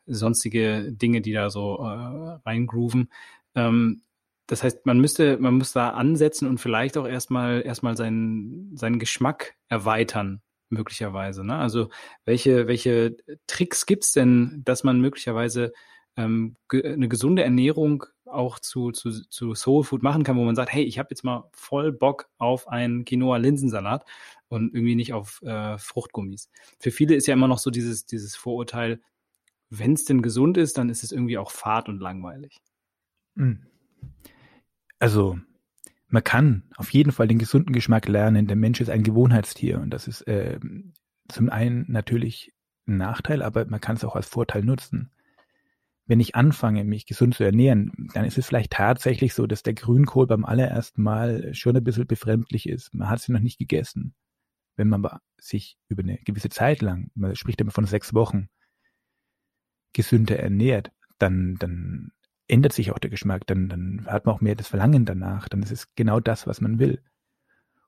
[0.05, 3.09] sonstige Dinge, die da so äh, reingrooven,
[3.55, 4.03] ähm,
[4.51, 8.99] das heißt, man müsste, man muss da ansetzen und vielleicht auch erstmal erstmal seinen, seinen
[8.99, 11.45] Geschmack erweitern, möglicherweise.
[11.45, 11.55] Ne?
[11.55, 11.89] Also
[12.25, 15.73] welche, welche Tricks gibt's denn, dass man möglicherweise
[16.17, 20.55] ähm, ge eine gesunde Ernährung auch zu, zu, zu Soul Food machen kann, wo man
[20.55, 24.05] sagt, hey, ich habe jetzt mal voll Bock auf einen Quinoa-Linsensalat
[24.47, 26.49] und irgendwie nicht auf äh, Fruchtgummis.
[26.79, 29.01] Für viele ist ja immer noch so dieses, dieses Vorurteil,
[29.69, 32.61] wenn es denn gesund ist, dann ist es irgendwie auch fad und langweilig.
[33.35, 33.65] Mhm.
[34.99, 35.39] Also,
[36.11, 38.45] man kann auf jeden Fall den gesunden Geschmack lernen.
[38.45, 40.59] Der Mensch ist ein Gewohnheitstier und das ist äh,
[41.29, 42.53] zum einen natürlich
[42.85, 45.11] ein Nachteil, aber man kann es auch als Vorteil nutzen.
[46.05, 49.73] Wenn ich anfange, mich gesund zu ernähren, dann ist es vielleicht tatsächlich so, dass der
[49.73, 52.93] Grünkohl beim allerersten Mal schon ein bisschen befremdlich ist.
[52.93, 54.13] Man hat sie noch nicht gegessen.
[54.75, 55.05] Wenn man
[55.39, 58.49] sich über eine gewisse Zeit lang, man spricht immer von sechs Wochen,
[59.93, 62.11] gesünder ernährt, dann, dann
[62.51, 65.63] ändert sich auch der Geschmack, dann, dann hat man auch mehr das Verlangen danach, dann
[65.63, 67.01] ist es genau das, was man will.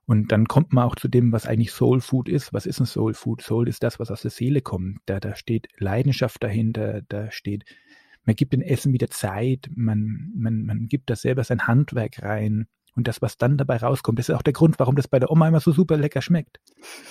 [0.06, 2.52] Und dann kommt man auch zu dem, was eigentlich Soul Food ist.
[2.52, 3.40] Was ist ein Soul Food?
[3.40, 4.98] Soul ist das, was aus der Seele kommt.
[5.06, 7.64] Da, da steht Leidenschaft dahinter, da steht,
[8.24, 12.66] man gibt dem Essen wieder Zeit, man, man, man gibt da selber sein Handwerk rein.
[12.96, 15.30] Und das, was dann dabei rauskommt, das ist auch der Grund, warum das bei der
[15.30, 16.60] Oma immer so super lecker schmeckt.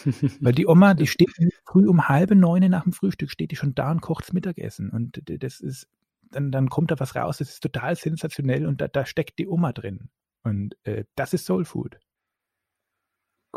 [0.40, 1.32] Weil die Oma, die steht
[1.66, 4.92] früh um halbe neune nach dem Frühstück, steht die schon da und kocht das Mittagessen.
[4.92, 5.88] Und das ist,
[6.34, 9.48] dann, dann kommt da was raus, das ist total sensationell und da, da steckt die
[9.48, 10.10] Oma drin.
[10.44, 11.98] Und äh, das ist Soul Food.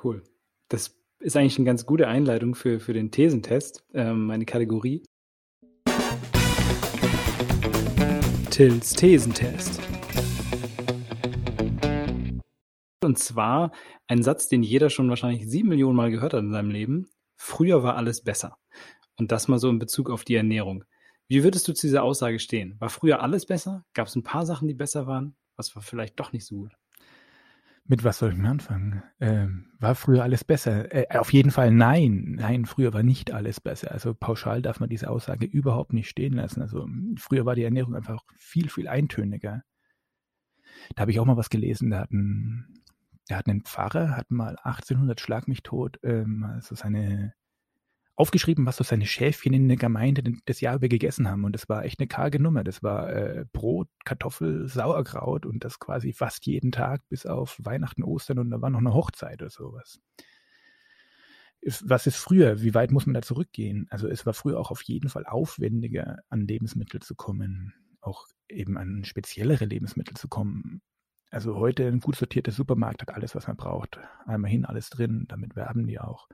[0.02, 0.22] Cool.
[0.68, 5.02] Das ist eigentlich eine ganz gute Einleitung für, für den Thesentest, ähm, meine Kategorie.
[8.50, 9.80] Tills Thesentest.
[13.02, 13.72] Und zwar
[14.08, 17.08] ein Satz, den jeder schon wahrscheinlich sieben Millionen Mal gehört hat in seinem Leben.
[17.36, 18.58] Früher war alles besser.
[19.18, 20.84] Und das mal so in Bezug auf die Ernährung.
[21.28, 22.76] Wie würdest du zu dieser Aussage stehen?
[22.78, 23.84] War früher alles besser?
[23.94, 25.36] Gab es ein paar Sachen, die besser waren?
[25.56, 26.76] Was war vielleicht doch nicht so gut?
[27.88, 29.02] Mit was soll ich mir anfangen?
[29.20, 30.92] Ähm, war früher alles besser?
[30.92, 32.36] Äh, auf jeden Fall nein.
[32.36, 33.92] Nein, früher war nicht alles besser.
[33.92, 36.62] Also pauschal darf man diese Aussage überhaupt nicht stehen lassen.
[36.62, 39.62] Also früher war die Ernährung einfach viel, viel eintöniger.
[40.94, 41.90] Da habe ich auch mal was gelesen.
[41.90, 42.82] Da hat ein,
[43.28, 47.34] da hat ein Pfarrer, hat mal 1800 Schlag mich tot, ähm, also seine
[48.16, 51.44] aufgeschrieben, was so seine Schäfchen in der Gemeinde das Jahr über gegessen haben.
[51.44, 52.64] Und das war echt eine karge Nummer.
[52.64, 58.02] Das war äh, Brot, Kartoffel, Sauerkraut und das quasi fast jeden Tag bis auf Weihnachten,
[58.02, 60.00] Ostern und da war noch eine Hochzeit oder sowas.
[61.83, 62.62] Was ist früher?
[62.62, 63.87] Wie weit muss man da zurückgehen?
[63.90, 68.79] Also es war früher auch auf jeden Fall aufwendiger, an Lebensmittel zu kommen, auch eben
[68.79, 70.81] an speziellere Lebensmittel zu kommen.
[71.31, 73.98] Also heute ein gut sortierter Supermarkt hat alles, was man braucht.
[74.26, 76.29] Einmal hin, alles drin, damit werben die auch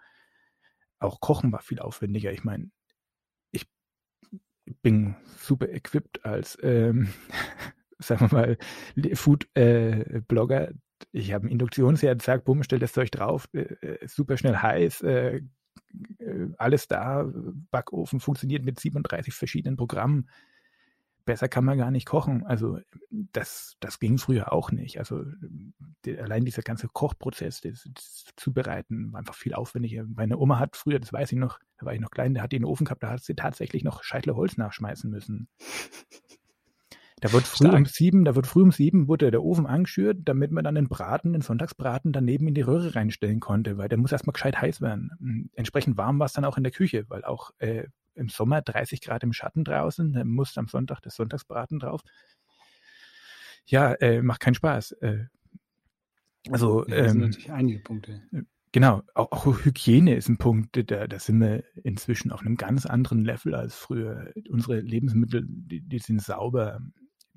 [1.05, 2.33] auch Kochen war viel aufwendiger.
[2.33, 2.71] Ich meine,
[3.51, 3.67] ich
[4.81, 7.13] bin super equipped als, ähm,
[7.99, 8.59] sagen wir mal,
[9.15, 10.69] Food-Blogger.
[10.71, 10.75] Äh,
[11.11, 15.03] ich habe einen Induktionsherd, zack, bumm, stell das Zeug drauf, äh, äh super schnell heiß,
[15.03, 15.43] äh,
[16.19, 17.29] äh, alles da,
[17.71, 20.29] Backofen funktioniert mit 37 verschiedenen Programmen
[21.25, 22.45] besser kann man gar nicht kochen.
[22.45, 22.79] Also
[23.11, 24.99] das, das ging früher auch nicht.
[24.99, 25.25] Also
[26.05, 30.05] die, allein dieser ganze Kochprozess, das, das Zubereiten, war einfach viel aufwendiger.
[30.07, 32.53] Meine Oma hat früher, das weiß ich noch, da war ich noch klein, da hat
[32.53, 35.49] die einen Ofen gehabt, da hat sie tatsächlich noch Scheitle Holz nachschmeißen müssen.
[37.23, 37.79] Da wird früh Stark.
[37.79, 40.89] um sieben, da wird früh um sieben wurde der Ofen angeschürt, damit man dann den
[40.89, 44.81] Braten, den Sonntagsbraten daneben in die Röhre reinstellen konnte, weil der muss erstmal gescheit heiß
[44.81, 45.51] werden.
[45.55, 49.01] Entsprechend warm war es dann auch in der Küche, weil auch äh, im Sommer 30
[49.01, 52.03] Grad im Schatten draußen, dann muss am Sonntag das Sonntagsbraten drauf.
[53.67, 54.93] Ja, äh, macht keinen Spaß.
[54.93, 55.27] Äh,
[56.51, 58.23] also, das ähm, sind natürlich einige Punkte.
[58.73, 62.87] Genau, auch, auch, Hygiene ist ein Punkt, da, da sind wir inzwischen auf einem ganz
[62.87, 64.33] anderen Level als früher.
[64.49, 66.81] Unsere Lebensmittel, die, die sind sauber.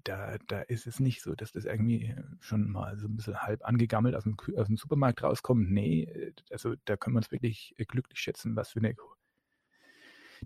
[0.06, 3.66] Da, da ist es nicht so, dass das irgendwie schon mal so ein bisschen halb
[3.66, 5.70] angegammelt aus dem, aus dem Supermarkt rauskommt.
[5.70, 8.96] Nee, also da können wir uns wirklich glücklich schätzen, was für eine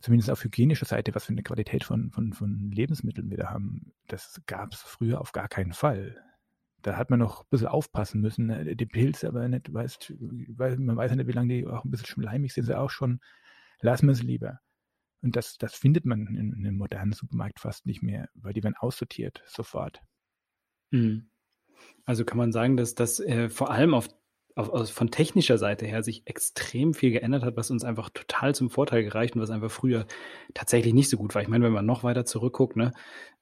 [0.02, 3.94] zumindest auf hygienischer Seite, was für eine Qualität von, von, von Lebensmitteln wir da haben,
[4.08, 6.24] das gab es früher auf gar keinen Fall.
[6.82, 8.48] Da hat man noch ein bisschen aufpassen müssen.
[8.48, 8.76] Ne?
[8.76, 11.92] Die Pilze, aber nicht, weißt, weil man weiß ja nicht, wie lange die auch ein
[11.92, 13.20] bisschen schleimig sind, sie auch schon.
[13.82, 14.60] Lassen wir es lieber.
[15.22, 18.64] Und das, das findet man in, in einem modernen Supermarkt fast nicht mehr, weil die
[18.64, 20.02] werden aussortiert sofort.
[20.92, 21.30] Mhm.
[22.06, 24.10] Also kann man sagen, dass das äh, vor allem auf
[24.56, 28.54] auf, aus, von technischer Seite her sich extrem viel geändert hat, was uns einfach total
[28.56, 30.06] zum Vorteil gereicht und was einfach früher
[30.54, 31.42] tatsächlich nicht so gut war.
[31.42, 32.92] Ich meine, wenn man noch weiter zurückguckt, ne,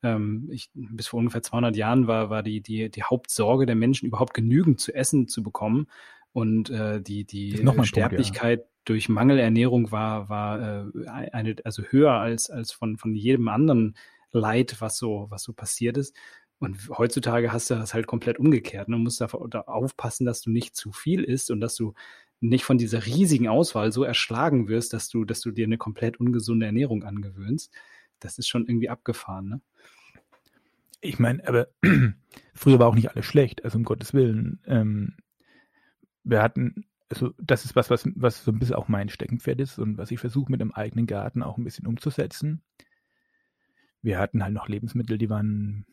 [0.03, 4.05] ähm, ich, bis vor ungefähr 200 Jahren war, war die, die, die Hauptsorge der Menschen
[4.05, 5.87] überhaupt genügend zu essen zu bekommen
[6.33, 8.81] und äh, die, die Sterblichkeit Punkt, ja.
[8.85, 13.95] durch Mangelernährung war, war äh, eine, also höher als, als von, von jedem anderen
[14.31, 16.15] Leid, was so, was so passiert ist.
[16.59, 18.89] Und heutzutage hast du das halt komplett umgekehrt.
[18.89, 18.95] Ne?
[18.95, 21.93] Du musst da aufpassen, dass du nicht zu viel isst und dass du
[22.39, 26.19] nicht von dieser riesigen Auswahl so erschlagen wirst, dass du, dass du dir eine komplett
[26.19, 27.71] ungesunde Ernährung angewöhnst.
[28.19, 29.61] Das ist schon irgendwie abgefahren, ne?
[30.99, 31.67] Ich meine, aber
[32.55, 34.59] früher war auch nicht alles schlecht, also um Gottes Willen.
[34.65, 35.17] Ähm,
[36.23, 39.77] wir hatten, also das ist was, was, was so ein bisschen auch mein Steckenpferd ist
[39.77, 42.63] und was ich versuche mit dem eigenen Garten auch ein bisschen umzusetzen.
[44.01, 45.85] Wir hatten halt noch Lebensmittel, die waren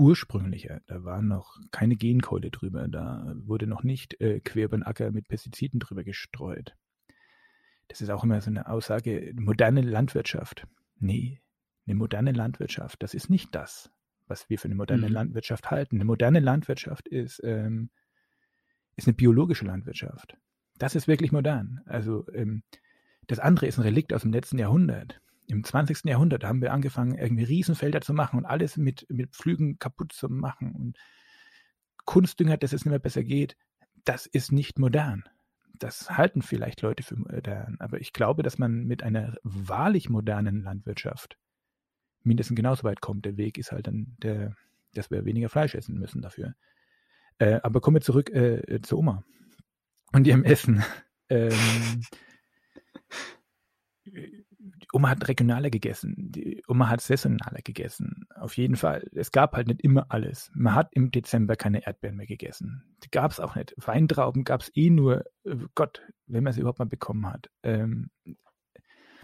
[0.00, 0.80] ursprünglicher.
[0.86, 2.88] Da war noch keine Genkeule drüber.
[2.88, 6.74] Da wurde noch nicht äh, quer über den Acker mit Pestiziden drüber gestreut.
[7.88, 10.66] Das ist auch immer so eine Aussage, moderne Landwirtschaft.
[10.98, 11.40] Nee,
[11.86, 13.90] eine moderne Landwirtschaft, das ist nicht das,
[14.26, 15.12] was wir für eine moderne mhm.
[15.12, 15.96] Landwirtschaft halten.
[15.96, 17.90] Eine moderne Landwirtschaft ist, ähm,
[18.96, 20.36] ist eine biologische Landwirtschaft.
[20.78, 21.80] Das ist wirklich modern.
[21.84, 22.62] Also ähm,
[23.26, 25.20] das andere ist ein Relikt aus dem letzten Jahrhundert.
[25.50, 26.04] Im 20.
[26.04, 30.28] Jahrhundert haben wir angefangen, irgendwie Riesenfelder zu machen und alles mit, mit Pflügen kaputt zu
[30.28, 30.98] machen und
[32.04, 33.56] Kunstdünger, dass es nicht mehr besser geht.
[34.04, 35.24] Das ist nicht modern.
[35.74, 37.76] Das halten vielleicht Leute für modern.
[37.78, 41.38] Aber ich glaube, dass man mit einer wahrlich modernen Landwirtschaft
[42.22, 43.24] mindestens genauso weit kommt.
[43.24, 44.54] Der Weg ist halt dann der,
[44.94, 46.54] dass wir weniger Fleisch essen müssen dafür.
[47.38, 49.24] Äh, aber kommen wir zurück äh, zur Oma
[50.12, 50.84] und ihrem Essen.
[51.32, 52.02] Ähm,
[54.92, 58.26] Oma hat regionaler gegessen, die Oma hat saisonaler gegessen.
[58.34, 59.06] Auf jeden Fall.
[59.12, 60.50] Es gab halt nicht immer alles.
[60.54, 62.82] Man hat im Dezember keine Erdbeeren mehr gegessen.
[63.04, 63.74] Die gab es auch nicht.
[63.76, 67.50] Weintrauben gab es eh nur, äh, Gott, wenn man sie überhaupt mal bekommen hat.
[67.62, 68.10] Ähm,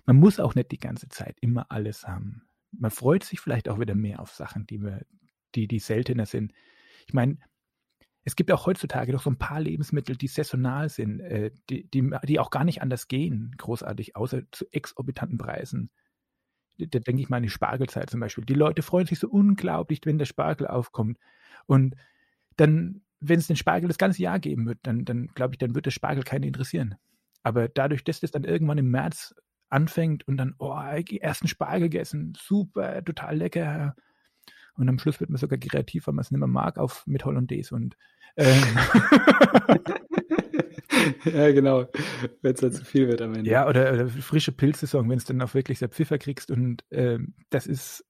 [0.04, 2.42] man muss auch nicht die ganze Zeit immer alles haben.
[2.70, 5.04] Man freut sich vielleicht auch wieder mehr auf Sachen, die, wir,
[5.54, 6.52] die, die seltener sind.
[7.06, 7.38] Ich meine,
[8.26, 12.10] es gibt auch heutzutage noch so ein paar Lebensmittel, die saisonal sind, äh, die, die,
[12.24, 15.90] die auch gar nicht anders gehen, großartig, außer zu exorbitanten Preisen.
[16.76, 18.44] Da denke ich mal an die Spargelzeit zum Beispiel.
[18.44, 21.18] Die Leute freuen sich so unglaublich, wenn der Spargel aufkommt.
[21.66, 21.94] Und
[22.56, 25.76] dann, wenn es den Spargel das ganze Jahr geben wird, dann, dann glaube ich, dann
[25.76, 26.96] wird der Spargel keinen interessieren.
[27.44, 29.36] Aber dadurch, dass das dann irgendwann im März
[29.68, 33.94] anfängt und dann, oh, ersten Spargel gegessen, super, total lecker.
[34.76, 37.24] Und am Schluss wird man sogar kreativ, weil man es nicht mehr mag, auf mit
[37.24, 37.96] Hollandaise und
[38.36, 38.62] ähm.
[41.24, 41.86] ja, genau.
[42.42, 43.50] Wenn es dann zu viel wird am Ende.
[43.50, 47.34] Ja, oder, oder frische Pilzsaison, wenn es dann auch wirklich sehr Pfiffer kriegst und ähm,
[47.50, 48.04] das ist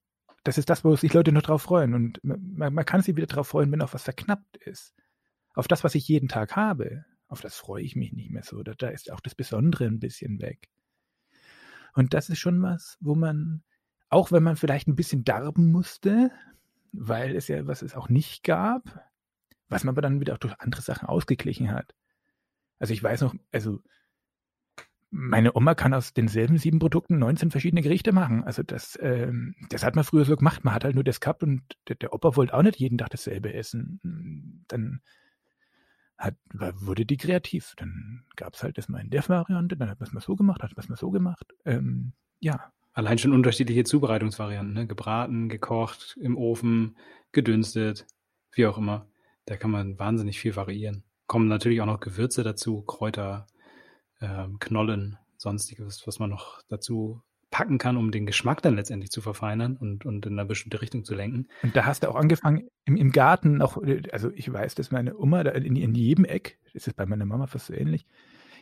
[0.47, 1.93] das ist das, wo sich Leute noch drauf freuen.
[1.93, 4.95] Und man, man kann sich wieder drauf freuen, wenn auch was verknappt ist.
[5.55, 8.63] Auf das, was ich jeden Tag habe, auf das freue ich mich nicht mehr so.
[8.63, 10.69] Da, da ist auch das Besondere ein bisschen weg.
[11.95, 13.65] Und das ist schon was, wo man,
[14.09, 16.31] auch wenn man vielleicht ein bisschen darben musste,
[16.99, 18.83] weil es ja was es auch nicht gab,
[19.69, 21.95] was man aber dann wieder auch durch andere Sachen ausgeglichen hat.
[22.79, 23.81] Also ich weiß noch, also
[25.11, 28.45] meine Oma kann aus denselben sieben Produkten 19 verschiedene Gerichte machen.
[28.45, 30.65] Also das, ähm, das hat man früher so gemacht.
[30.65, 33.11] Man hat halt nur das gehabt und der, der Opa wollte auch nicht jeden Tag
[33.11, 34.65] dasselbe essen.
[34.69, 35.01] Dann
[36.19, 37.75] hat, wurde die kreativ.
[37.77, 40.37] Dann gab es halt das mal in der Variante, dann hat man es mal so
[40.37, 41.55] gemacht, hat man es mal so gemacht.
[41.65, 42.73] Ähm, ja.
[42.97, 44.87] Allein schon unterschiedliche Zubereitungsvarianten, ne?
[44.87, 46.97] gebraten, gekocht, im Ofen,
[47.31, 48.07] gedünstet,
[48.53, 49.07] wie auch immer.
[49.45, 51.05] Da kann man wahnsinnig viel variieren.
[51.27, 53.47] Kommen natürlich auch noch Gewürze dazu, Kräuter,
[54.23, 57.21] ähm, Knollen, sonstiges, was man noch dazu
[57.51, 61.05] packen kann, um den Geschmack dann letztendlich zu verfeinern und, und in eine bestimmte Richtung
[61.05, 61.49] zu lenken.
[61.63, 63.77] Und da hast du auch angefangen, im, im Garten auch,
[64.11, 67.47] also ich weiß, dass meine Oma da in, in jedem Eck, ist bei meiner Mama
[67.47, 68.07] fast so ähnlich,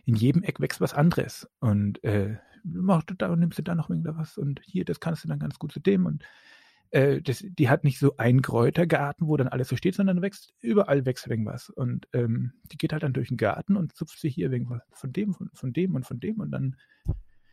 [0.05, 1.49] in jedem Eck wächst was anderes.
[1.61, 5.29] Und äh, machst du da, nimmst du da noch irgendwas und hier, das kannst du
[5.29, 6.25] dann ganz gut zu dem und
[6.91, 10.55] äh, das, die hat nicht so einen Kräutergarten, wo dann alles so steht, sondern wächst,
[10.61, 11.69] überall wächst irgendwas.
[11.69, 15.13] Und ähm, die geht halt dann durch den Garten und zupft sich hier irgendwas von
[15.13, 16.77] dem, von, von dem und von dem und dann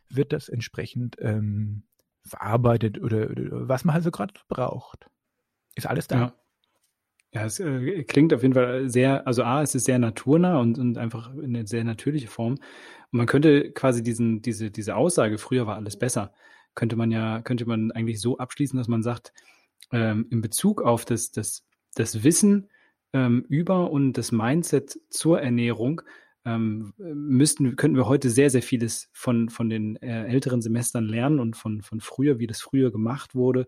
[0.08, 1.84] wird das entsprechend ähm,
[2.24, 5.10] verarbeitet oder, oder, was man halt so gerade braucht.
[5.74, 6.16] Ist alles da.
[6.16, 6.34] Ja.
[7.34, 10.78] Ja, es äh, klingt auf jeden Fall sehr, also A, es ist sehr naturnah und,
[10.78, 12.54] und einfach eine sehr natürliche Form.
[12.54, 12.60] Und
[13.18, 16.34] man könnte quasi diesen, diese, diese Aussage, früher war alles besser,
[16.74, 19.32] könnte man ja, könnte man eigentlich so abschließen, dass man sagt,
[19.92, 21.64] ähm, in Bezug auf das, das,
[21.94, 22.68] das Wissen
[23.14, 26.02] ähm, über und das Mindset zur Ernährung
[26.44, 31.40] ähm, müssten, könnten wir heute sehr, sehr vieles von, von den äh, älteren Semestern lernen
[31.40, 33.66] und von, von früher, wie das früher gemacht wurde.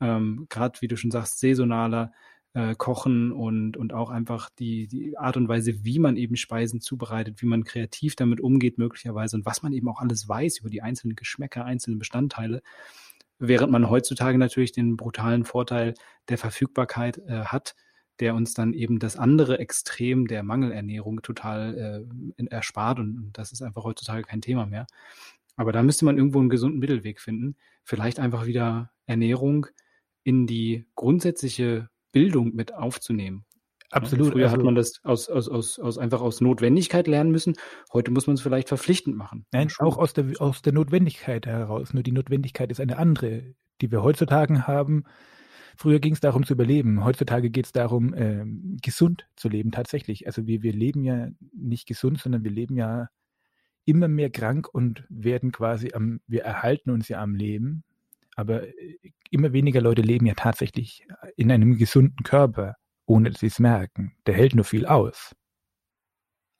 [0.00, 2.12] Ähm, Gerade, wie du schon sagst, saisonaler,
[2.54, 6.80] äh, Kochen und, und auch einfach die, die Art und Weise, wie man eben Speisen
[6.80, 10.70] zubereitet, wie man kreativ damit umgeht möglicherweise und was man eben auch alles weiß über
[10.70, 12.62] die einzelnen Geschmäcker, einzelnen Bestandteile.
[13.38, 15.94] Während man heutzutage natürlich den brutalen Vorteil
[16.28, 17.74] der Verfügbarkeit äh, hat,
[18.20, 22.06] der uns dann eben das andere Extrem der Mangelernährung total
[22.38, 24.86] äh, erspart und, und das ist einfach heutzutage kein Thema mehr.
[25.56, 27.56] Aber da müsste man irgendwo einen gesunden Mittelweg finden.
[27.82, 29.66] Vielleicht einfach wieder Ernährung
[30.22, 33.44] in die grundsätzliche Bildung mit aufzunehmen.
[33.90, 34.32] Absolut.
[34.32, 37.54] Früher also, hat man das aus, aus, aus, aus einfach aus Notwendigkeit lernen müssen.
[37.92, 39.46] Heute muss man es vielleicht verpflichtend machen.
[39.52, 41.92] Nein, auch aus der, aus der Notwendigkeit heraus.
[41.92, 45.04] Nur die Notwendigkeit ist eine andere, die wir heutzutage haben.
[45.76, 47.04] Früher ging es darum zu überleben.
[47.04, 48.44] Heutzutage geht es darum, äh,
[48.80, 50.26] gesund zu leben tatsächlich.
[50.26, 53.08] Also wir, wir leben ja nicht gesund, sondern wir leben ja
[53.84, 57.84] immer mehr krank und werden quasi am, wir erhalten uns ja am Leben
[58.36, 58.98] Aber äh,
[59.30, 61.06] immer weniger Leute leben ja tatsächlich
[61.36, 62.76] in einem gesunden Körper,
[63.06, 64.16] ohne dass sie es merken.
[64.26, 65.34] Der hält nur viel aus.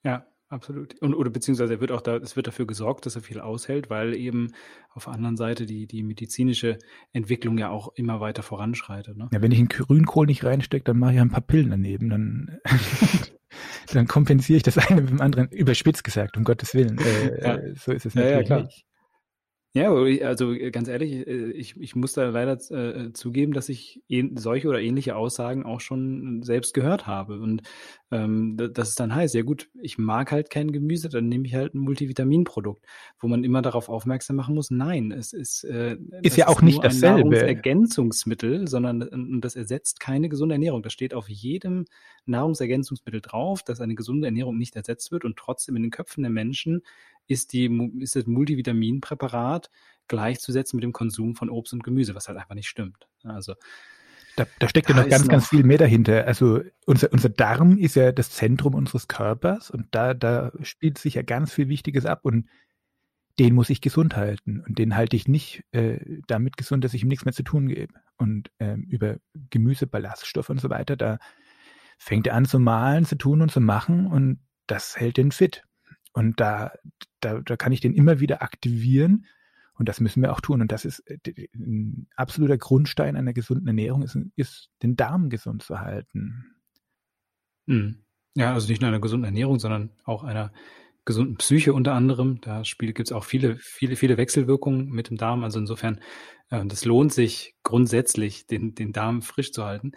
[0.05, 0.95] Ja, Absolut.
[1.03, 4.15] Und, oder beziehungsweise wird auch da, es wird dafür gesorgt, dass er viel aushält, weil
[4.15, 4.53] eben
[4.91, 6.79] auf der anderen Seite die, die medizinische
[7.13, 9.17] Entwicklung ja auch immer weiter voranschreitet.
[9.17, 9.29] Ne?
[9.33, 12.09] Ja, wenn ich einen Grünkohl nicht reinstecke, dann mache ich ein paar Pillen daneben.
[12.09, 12.59] Dann,
[13.93, 16.99] dann kompensiere ich das eine mit dem anderen, überspitzt gesagt, um Gottes Willen.
[16.99, 17.55] Äh, ja.
[17.57, 18.87] Äh, so ist es natürlich ja, ja, nicht.
[19.77, 24.05] Ja, also äh, ganz ehrlich, äh, ich, ich muss da leider äh, zugeben, dass ich
[24.37, 27.41] solche oder ähnliche Aussagen auch schon selbst gehört habe.
[27.41, 27.63] Und
[28.13, 31.57] ähm, dass es dann heißt, ja gut, ich mag halt kein Gemüse, dann nehme ich
[31.57, 32.87] halt ein Multivitaminprodukt,
[33.19, 36.63] wo man immer darauf aufmerksam machen muss, nein, es ist, äh, ist ja auch ist
[36.63, 37.41] nicht dasselbe.
[37.45, 40.85] Ergänzungsmittel, sondern das ersetzt keine gesunde Ernährung.
[40.85, 41.87] Das steht auf jedem
[42.27, 46.31] Nahrungsergänzungsmittel drauf, dass eine gesunde Ernährung nicht ersetzt wird und trotzdem in den Köpfen der
[46.31, 46.83] Menschen
[47.27, 47.67] ist, die,
[48.01, 49.71] ist das Multivitaminpräparat
[50.09, 53.07] gleichzusetzen mit dem Konsum von Obst und Gemüse, was halt einfach nicht stimmt.
[53.23, 53.55] Also
[54.37, 56.27] da, da steckt da ja noch ganz, noch ganz viel mehr dahinter.
[56.27, 61.15] Also unser, unser Darm ist ja das Zentrum unseres Körpers und da, da spielt sich
[61.15, 62.49] ja ganz viel Wichtiges ab und
[63.39, 67.03] den muss ich gesund halten und den halte ich nicht äh, damit gesund, dass ich
[67.03, 67.95] ihm nichts mehr zu tun gebe.
[68.17, 69.17] Und ähm, über
[69.51, 71.19] Gemüse, Ballaststoffe und so weiter, da
[71.99, 75.65] fängt er an zu malen, zu tun und zu machen und das hält den fit.
[76.15, 76.73] Und da,
[77.21, 79.27] da, da kann ich den immer wieder aktivieren.
[79.77, 80.63] Und das müssen wir auch tun.
[80.63, 81.19] Und das ist äh,
[81.55, 86.47] ein absoluter Grundstein einer gesunden Ernährung, ist, ist den Darm gesund zu halten.
[87.67, 88.05] Hm.
[88.37, 90.53] Ja, also nicht nur einer gesunden Ernährung, sondern auch einer
[91.05, 92.41] gesunden Psyche unter anderem.
[92.41, 95.43] Da gibt es auch viele, viele, viele Wechselwirkungen mit dem Darm.
[95.43, 96.01] Also insofern,
[96.51, 99.93] äh, das lohnt sich grundsätzlich, den, den Darm frisch zu halten.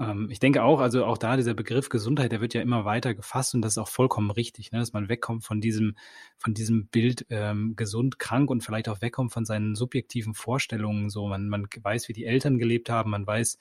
[0.00, 3.14] Ähm, ich denke auch, also auch da dieser Begriff Gesundheit, der wird ja immer weiter
[3.14, 4.78] gefasst und das ist auch vollkommen richtig, ne?
[4.78, 5.94] dass man wegkommt von diesem,
[6.38, 11.10] von diesem Bild ähm, gesund, krank und vielleicht auch wegkommt von seinen subjektiven Vorstellungen.
[11.10, 13.58] So, man, man weiß, wie die Eltern gelebt haben, man weiß,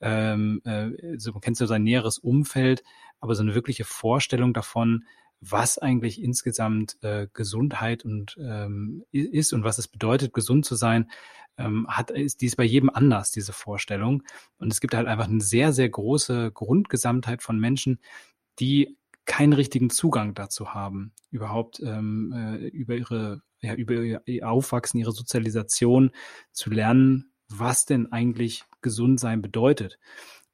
[0.00, 2.84] ähm, äh, so, man kennt so sein näheres Umfeld,
[3.20, 5.04] aber so eine wirkliche Vorstellung davon,
[5.40, 11.10] was eigentlich insgesamt äh, Gesundheit und ähm, ist und was es bedeutet, gesund zu sein,
[11.56, 14.22] ähm, hat, ist dies bei jedem anders, diese Vorstellung.
[14.58, 18.00] Und es gibt halt einfach eine sehr, sehr große Grundgesamtheit von Menschen,
[18.58, 24.98] die keinen richtigen Zugang dazu haben, überhaupt ähm, äh, über ihre, ja, über ihr Aufwachsen,
[24.98, 26.12] ihre Sozialisation
[26.52, 29.98] zu lernen, was denn eigentlich gesund sein bedeutet.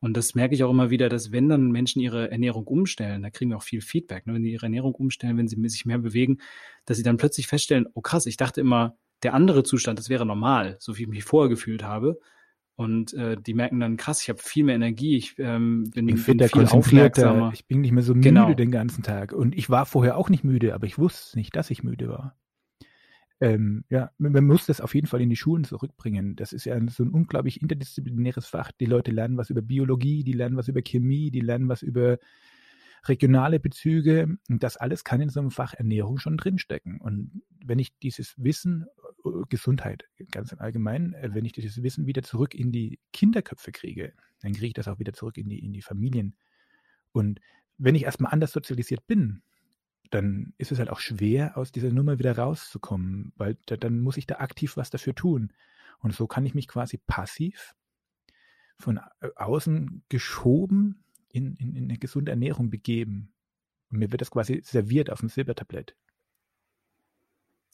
[0.05, 3.31] Und das merke ich auch immer wieder, dass wenn dann Menschen ihre Ernährung umstellen, da
[3.31, 4.35] kriegen wir auch viel Feedback, ne?
[4.35, 6.41] wenn sie ihre Ernährung umstellen, wenn sie sich mehr bewegen,
[6.85, 10.27] dass sie dann plötzlich feststellen, oh krass, ich dachte immer, der andere Zustand, das wäre
[10.27, 12.21] normal, so wie ich mich vorher gefühlt habe.
[12.77, 16.23] Und äh, die merken dann, krass, ich habe viel mehr Energie, ich ähm, bin, ich
[16.27, 17.53] bin, bin viel aufmerksamer.
[17.55, 18.53] Ich bin nicht mehr so müde genau.
[18.53, 19.33] den ganzen Tag.
[19.33, 22.37] Und ich war vorher auch nicht müde, aber ich wusste nicht, dass ich müde war
[23.45, 26.35] ähm, ja, man muss das auf jeden Fall in die Schulen zurückbringen.
[26.35, 28.73] Das ist ja so ein unglaublich interdisziplinäres Fach.
[28.73, 32.19] Die Leute lernen was über Biologie, die lernen was über Chemie, die lernen was über
[33.07, 34.39] regionale Bezüge.
[34.49, 37.03] Und das alles kann in so einem Fach Ernährung schon drinstecken.
[37.03, 38.87] Und wenn ich dieses Wissen,
[39.27, 43.73] äh, Gesundheit ganz im Allgemeinen, äh, wenn ich dieses Wissen wieder zurück in die Kinderköpfe
[43.73, 46.35] kriege, dann kriege ich das auch wieder zurück in die, in die Familien.
[47.13, 47.41] Und
[47.77, 49.43] wenn ich erstmal anders sozialisiert bin,
[50.11, 54.17] dann ist es halt auch schwer, aus dieser Nummer wieder rauszukommen, weil da, dann muss
[54.17, 55.53] ich da aktiv was dafür tun.
[55.99, 57.75] Und so kann ich mich quasi passiv
[58.79, 63.33] von äh, außen geschoben in, in, in eine gesunde Ernährung begeben.
[63.91, 65.97] Und mir wird das quasi serviert auf dem Silbertablett.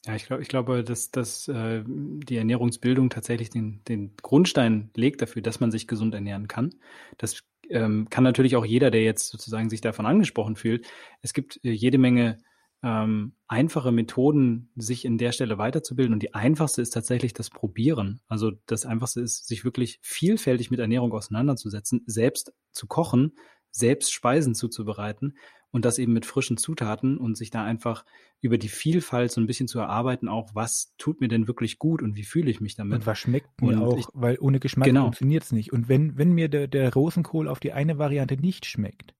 [0.05, 5.21] Ja, ich glaube, ich glaube, dass, dass äh, die Ernährungsbildung tatsächlich den, den Grundstein legt
[5.21, 6.73] dafür, dass man sich gesund ernähren kann.
[7.17, 10.85] Das ähm, kann natürlich auch jeder, der jetzt sozusagen sich davon angesprochen fühlt.
[11.21, 12.39] Es gibt äh, jede Menge
[12.83, 16.13] ähm, einfache Methoden, sich in der Stelle weiterzubilden.
[16.13, 18.21] Und die einfachste ist tatsächlich das Probieren.
[18.27, 23.33] Also das einfachste ist, sich wirklich vielfältig mit Ernährung auseinanderzusetzen, selbst zu kochen,
[23.71, 25.35] selbst Speisen zuzubereiten
[25.71, 28.05] und das eben mit frischen Zutaten und sich da einfach
[28.41, 32.01] über die Vielfalt so ein bisschen zu erarbeiten, auch was tut mir denn wirklich gut
[32.01, 32.99] und wie fühle ich mich damit.
[32.99, 35.03] Und was schmeckt mir und auch, ich, weil ohne Geschmack genau.
[35.03, 35.71] funktioniert es nicht.
[35.71, 39.15] Und wenn, wenn mir der, der Rosenkohl auf die eine Variante nicht schmeckt,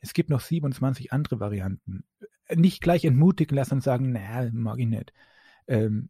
[0.00, 2.04] es gibt noch 27 andere Varianten.
[2.54, 5.12] Nicht gleich entmutigen lassen und sagen, naja, mag ich nicht.
[5.66, 6.08] Ähm,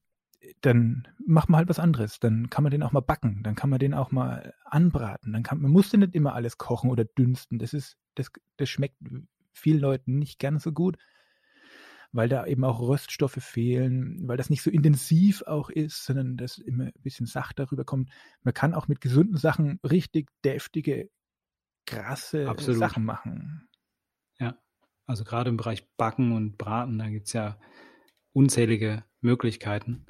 [0.61, 2.21] dann macht man halt was anderes.
[2.21, 5.33] Dann kann man den auch mal backen, dann kann man den auch mal anbraten.
[5.33, 7.59] Dann kann man muss nicht immer alles kochen oder dünsten.
[7.59, 8.97] Das ist, das, das schmeckt
[9.59, 10.97] vielen Leuten nicht ganz so gut,
[12.13, 16.59] weil da eben auch Röststoffe fehlen, weil das nicht so intensiv auch ist, sondern das
[16.59, 18.11] immer ein bisschen sachter rüberkommt.
[18.43, 21.11] Man kann auch mit gesunden Sachen richtig deftige,
[21.87, 22.81] krasse Absolut.
[22.81, 23.69] Sachen machen.
[24.39, 24.57] Ja,
[25.07, 27.59] also gerade im Bereich Backen und Braten, da gibt es ja
[28.33, 30.07] unzählige Möglichkeiten.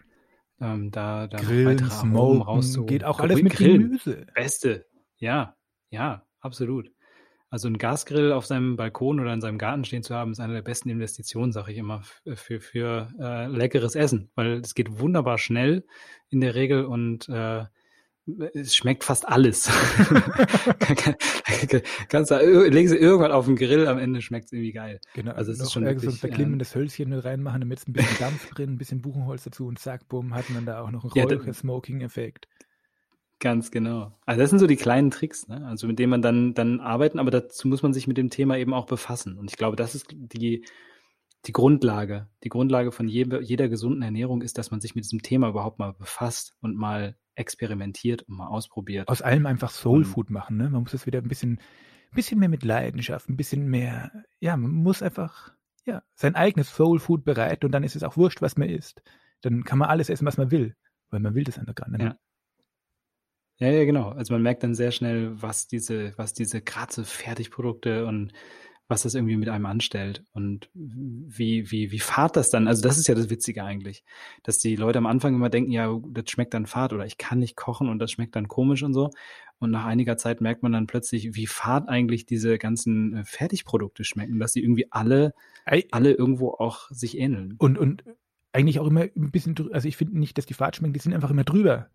[0.60, 3.82] ähm, da, da Grillen, Smoken, geht auch alles mit Grillen.
[3.82, 4.26] Gemüse.
[4.34, 4.86] Beste,
[5.16, 5.56] ja,
[5.90, 6.90] ja, absolut.
[7.50, 10.52] Also ein Gasgrill auf seinem Balkon oder in seinem Garten stehen zu haben, ist eine
[10.52, 12.02] der besten Investitionen, sage ich immer,
[12.34, 15.86] für, für äh, leckeres Essen, weil es geht wunderbar schnell
[16.28, 17.64] in der Regel und äh,
[18.54, 19.68] es schmeckt fast alles.
[22.08, 25.00] Kannst du, legen sie irgendwann auf den Grill, am Ende schmeckt es irgendwie geil.
[25.14, 27.88] Genau, also es ist schon wirklich, so ein verklimmendes äh, Hölzchen mit reinmachen, damit es
[27.88, 30.90] ein bisschen Dampf drin, ein bisschen Buchenholz dazu und zack, bumm, hat man da auch
[30.90, 32.48] noch einen ja, Smoking-Effekt.
[33.40, 34.18] Ganz genau.
[34.26, 35.64] Also das sind so die kleinen Tricks, ne?
[35.66, 38.56] also mit denen man dann, dann arbeiten, aber dazu muss man sich mit dem Thema
[38.56, 39.38] eben auch befassen.
[39.38, 40.64] Und ich glaube, das ist die,
[41.46, 42.28] die Grundlage.
[42.42, 45.78] Die Grundlage von je, jeder gesunden Ernährung ist, dass man sich mit diesem Thema überhaupt
[45.78, 49.08] mal befasst und mal experimentiert und mal ausprobiert.
[49.08, 50.68] Aus allem einfach Soul Food machen, ne?
[50.70, 51.60] Man muss es wieder ein bisschen,
[52.10, 54.10] ein bisschen mehr mit Leidenschaft, ein bisschen mehr,
[54.40, 55.52] ja, man muss einfach,
[55.84, 59.02] ja, sein eigenes Soul Food bereiten und dann ist es auch wurscht, was man isst.
[59.40, 60.74] Dann kann man alles essen, was man will,
[61.10, 61.92] weil man will das einfach gerade.
[61.92, 62.04] Ne?
[62.04, 62.18] Ja.
[63.60, 64.10] Ja, ja, genau.
[64.10, 68.32] Also man merkt dann sehr schnell, was diese, was diese gerade Fertigprodukte und
[68.86, 72.96] was das irgendwie mit einem anstellt und wie, wie, wie fad das dann, also das
[72.96, 74.02] ist ja das Witzige eigentlich,
[74.44, 77.38] dass die Leute am Anfang immer denken, ja, das schmeckt dann fad oder ich kann
[77.40, 79.10] nicht kochen und das schmeckt dann komisch und so.
[79.58, 84.04] Und nach einiger Zeit merkt man dann plötzlich, wie fad eigentlich diese ganzen äh, Fertigprodukte
[84.04, 85.34] schmecken, dass sie irgendwie alle,
[85.90, 87.56] alle irgendwo auch sich ähneln.
[87.58, 88.04] Und, und
[88.52, 91.12] eigentlich auch immer ein bisschen, also ich finde nicht, dass die fad schmecken, die sind
[91.12, 91.90] einfach immer drüber.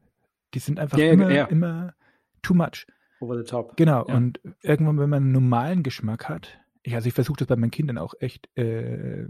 [0.53, 1.45] Die sind einfach ja, immer, ja.
[1.45, 1.93] immer
[2.41, 2.85] too much.
[3.19, 3.77] Over the top.
[3.77, 4.07] Genau.
[4.07, 4.15] Ja.
[4.15, 7.71] Und irgendwann, wenn man einen normalen Geschmack hat, ich, also ich versuche das bei meinen
[7.71, 9.25] Kindern auch echt äh,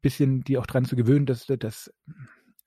[0.00, 1.92] bisschen die auch dran zu gewöhnen, dass, dass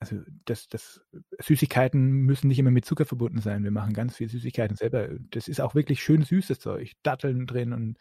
[0.00, 1.00] also dass, dass
[1.40, 3.64] Süßigkeiten müssen nicht immer mit Zucker verbunden sein.
[3.64, 5.08] Wir machen ganz viel Süßigkeiten selber.
[5.30, 6.92] Das ist auch wirklich schön süßes Zeug.
[7.02, 7.98] Datteln drin und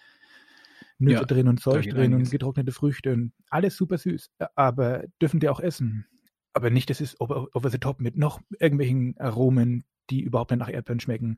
[0.99, 4.32] Nüsse ja, drin und Zeug drin und getrocknete Früchte und alles super süß.
[4.55, 6.05] Aber dürfen die auch essen
[6.54, 10.60] aber nicht, das ist over, over the top mit noch irgendwelchen Aromen, die überhaupt nicht
[10.60, 11.38] nach Erdbeeren schmecken.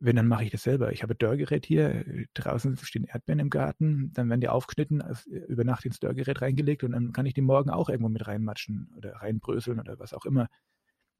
[0.00, 0.92] Wenn, dann mache ich das selber.
[0.92, 2.04] Ich habe ein Dörrgerät hier,
[2.34, 6.92] draußen stehen Erdbeeren im Garten, dann werden die aufgeschnitten, über Nacht ins Dörrgerät reingelegt und
[6.92, 10.48] dann kann ich die morgen auch irgendwo mit reinmatschen oder reinbröseln oder was auch immer.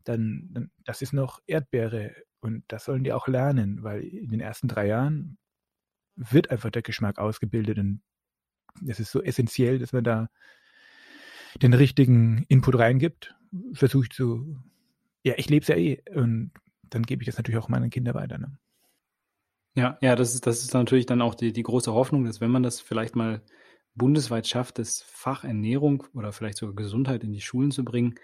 [0.05, 4.41] Dann, dann, das ist noch Erdbeere und das sollen die auch lernen, weil in den
[4.41, 5.39] ersten drei Jahren
[6.15, 8.01] wird einfach der Geschmack ausgebildet und
[8.87, 10.29] es ist so essentiell, dass man da
[11.63, 13.35] den richtigen Input reingibt,
[13.73, 14.59] versuche ich zu,
[15.23, 18.15] ja, ich lebe es ja eh und dann gebe ich das natürlich auch meinen Kindern
[18.15, 18.39] weiter.
[18.39, 18.59] Ne?
[19.75, 22.51] Ja, ja, das ist, das ist natürlich dann auch die, die große Hoffnung, dass wenn
[22.51, 23.43] man das vielleicht mal
[23.95, 28.15] bundesweit schafft, das Fach Ernährung oder vielleicht sogar Gesundheit in die Schulen zu bringen,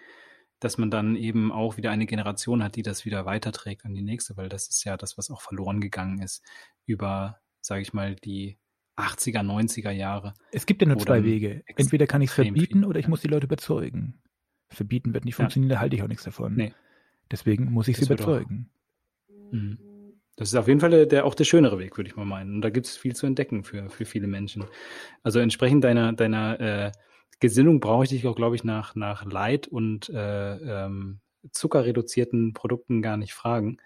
[0.61, 4.03] dass man dann eben auch wieder eine Generation hat, die das wieder weiterträgt an die
[4.03, 6.43] nächste, weil das ist ja das, was auch verloren gegangen ist
[6.87, 8.59] über, sage ich mal, die
[8.97, 10.35] 80er, 90er Jahre.
[10.53, 11.63] Es gibt ja nur zwei Wege.
[11.77, 14.21] Entweder kann ich es verbieten oder ich muss die Leute überzeugen.
[14.69, 15.77] Verbieten wird nicht funktionieren, ja.
[15.77, 16.55] da halte ich auch nichts davon.
[16.55, 16.73] Nee.
[17.31, 18.71] Deswegen muss ich das sie überzeugen.
[19.51, 19.79] Mhm.
[20.37, 22.57] Das ist auf jeden Fall der, der, auch der schönere Weg, würde ich mal meinen.
[22.57, 24.65] Und da gibt es viel zu entdecken für, für viele Menschen.
[25.23, 26.93] Also entsprechend deiner, deiner äh,
[27.39, 31.21] Gesinnung brauche ich dich auch, glaube ich, nach, nach Leid und äh, ähm,
[31.53, 33.79] zuckerreduzierten Produkten gar nicht fragen.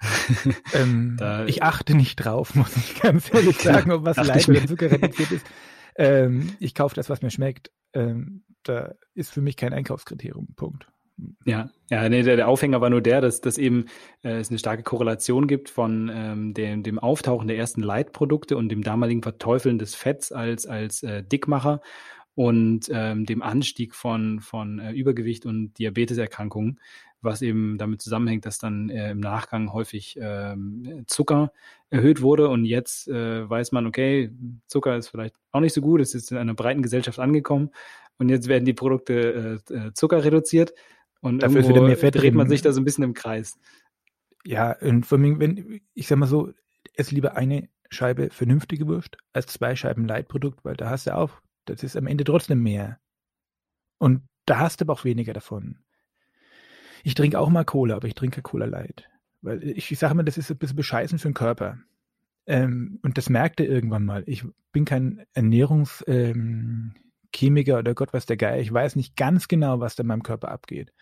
[0.74, 4.90] ähm, ich achte nicht drauf, muss ich ganz ehrlich sagen, ob was leicht oder Zucker
[4.90, 5.46] reduziert ist.
[5.96, 7.70] Ähm, ich kaufe das, was mir schmeckt.
[7.92, 10.48] Ähm, da ist für mich kein Einkaufskriterium.
[10.54, 10.86] Punkt.
[11.44, 13.86] Ja, ja, nee, der, der Aufhänger war nur der, dass, dass eben
[14.22, 18.70] äh, es eine starke Korrelation gibt von ähm, dem, dem Auftauchen der ersten Leitprodukte und
[18.70, 21.82] dem damaligen Verteufeln des Fetts als, als äh, Dickmacher
[22.34, 26.80] und ähm, dem Anstieg von, von äh, Übergewicht und Diabeteserkrankungen
[27.22, 31.52] was eben damit zusammenhängt, dass dann äh, im Nachgang häufig ähm, Zucker
[31.90, 34.30] erhöht wurde und jetzt äh, weiß man, okay,
[34.66, 37.70] Zucker ist vielleicht auch nicht so gut, es ist in einer breiten Gesellschaft angekommen
[38.18, 40.72] und jetzt werden die Produkte äh, äh Zucker reduziert
[41.20, 43.58] und dafür wieder mehr Fett dreht man sich da so ein bisschen im Kreis.
[44.44, 46.52] Ja, und vor allem, wenn, ich sag mal so,
[46.94, 51.30] ess lieber eine Scheibe vernünftige Wurst als zwei Scheiben Leitprodukt, weil da hast du auch,
[51.66, 52.98] das ist am Ende trotzdem mehr.
[53.98, 55.78] Und da hast du aber auch weniger davon.
[57.04, 59.08] Ich trinke auch mal Cola, aber ich trinke Cola Light.
[59.42, 61.78] Weil ich, ich sage mal, das ist ein bisschen bescheißen für den Körper.
[62.46, 64.22] Ähm, und das merkte irgendwann mal.
[64.26, 66.94] Ich bin kein Ernährungschemiker
[67.72, 68.60] ähm, oder Gott was der Geier.
[68.60, 70.92] Ich weiß nicht ganz genau, was da in meinem Körper abgeht.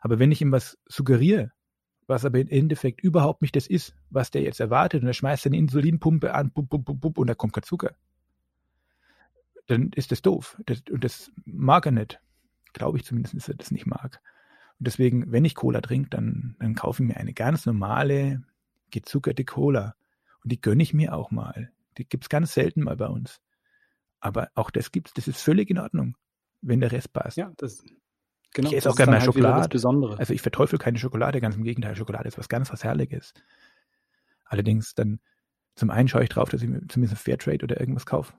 [0.00, 1.52] Aber wenn ich ihm was suggeriere,
[2.06, 5.46] was aber im Endeffekt überhaupt nicht das ist, was der jetzt erwartet, und er schmeißt
[5.46, 7.94] eine Insulinpumpe an, bub, bub, bub, und da kommt kein Zucker,
[9.66, 10.60] dann ist das doof.
[10.66, 12.20] Das, und das mag er nicht.
[12.72, 14.20] Glaube ich zumindest, dass er das nicht mag.
[14.82, 18.42] Und deswegen, wenn ich Cola trinke, dann, dann kaufe ich mir eine ganz normale,
[18.90, 19.94] gezuckerte Cola.
[20.42, 21.70] Und die gönne ich mir auch mal.
[21.98, 23.40] Die gibt es ganz selten mal bei uns.
[24.18, 26.16] Aber auch das gibt's, das ist völlig in Ordnung,
[26.62, 27.36] wenn der Rest passt.
[27.36, 27.84] Ja, das,
[28.54, 29.78] Genau, ich esse auch gerne mal halt Schokolade.
[30.18, 31.94] Also ich verteufel keine Schokolade, ganz im Gegenteil.
[31.94, 33.34] Schokolade ist was ganz was Herrliches.
[34.46, 35.20] Allerdings dann
[35.76, 38.32] zum einen schaue ich drauf, dass ich mir zumindest Fairtrade oder irgendwas kaufe.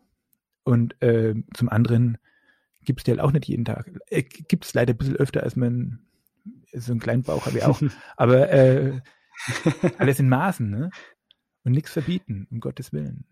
[0.66, 2.18] Und äh, zum anderen
[2.82, 3.89] gibt es die halt auch nicht jeden Tag.
[4.08, 6.02] Äh, gibt es leider ein bisschen öfter, als man
[6.74, 7.82] so einen kleinen Bauch habe ich auch.
[8.16, 9.02] Aber äh,
[9.98, 10.89] alles in Maßen, ne?
[11.64, 13.26] Und nichts verbieten, um Gottes Willen.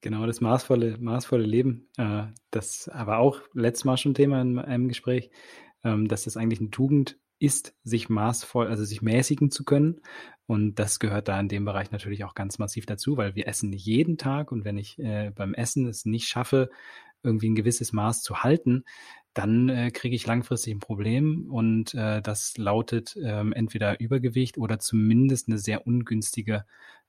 [0.00, 1.88] Genau, das maßvolle, maßvolle Leben.
[1.96, 5.30] Äh, das aber auch letztes Mal schon Thema in einem Gespräch,
[5.82, 10.00] ähm, dass das eigentlich eine Tugend ist, sich maßvoll, also sich mäßigen zu können.
[10.46, 13.72] Und das gehört da in dem Bereich natürlich auch ganz massiv dazu, weil wir essen
[13.72, 16.70] jeden Tag und wenn ich äh, beim Essen es nicht schaffe,
[17.22, 18.84] irgendwie ein gewisses Maß zu halten,
[19.38, 24.80] dann äh, kriege ich langfristig ein Problem und äh, das lautet ähm, entweder Übergewicht oder
[24.80, 26.64] zumindest eine sehr ungünstige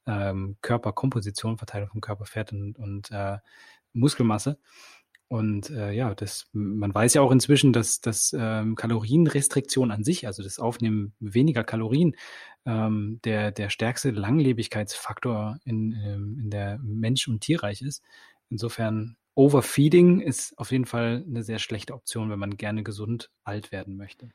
[0.06, 3.38] ähm, Körperkomposition, Verteilung von Körperfett und, und äh,
[3.94, 4.60] Muskelmasse.
[5.28, 10.28] Und äh, ja, das, man weiß ja auch inzwischen, dass, dass ähm, Kalorienrestriktion an sich,
[10.28, 12.16] also das Aufnehmen weniger Kalorien,
[12.66, 18.04] ähm, der, der stärkste Langlebigkeitsfaktor in, ähm, in der Mensch- und Tierreich ist.
[18.50, 23.72] Insofern Overfeeding ist auf jeden Fall eine sehr schlechte Option, wenn man gerne gesund alt
[23.72, 24.28] werden möchte.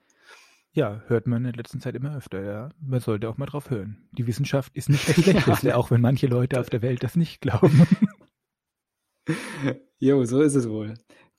[0.73, 2.71] Ja, hört man in der letzten Zeit immer öfter, ja.
[2.81, 4.09] Man sollte auch mal drauf hören.
[4.13, 5.77] Die Wissenschaft ist nicht das Schlechteste, ja.
[5.77, 7.87] auch wenn manche Leute auf der Welt das nicht glauben.
[9.99, 10.93] Jo, so ist es wohl.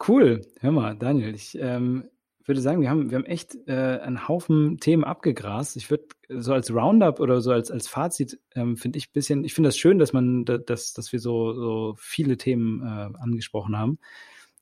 [0.07, 0.41] Cool.
[0.59, 2.09] Hör mal, Daniel, ich ähm,
[2.47, 5.75] würde sagen, wir haben, wir haben echt äh, einen Haufen Themen abgegrast.
[5.77, 9.53] Ich würde so als Roundup oder so als, als Fazit, ähm, finde ich bisschen, ich
[9.53, 13.99] finde das schön, dass man, dass, dass wir so, so viele Themen äh, angesprochen haben.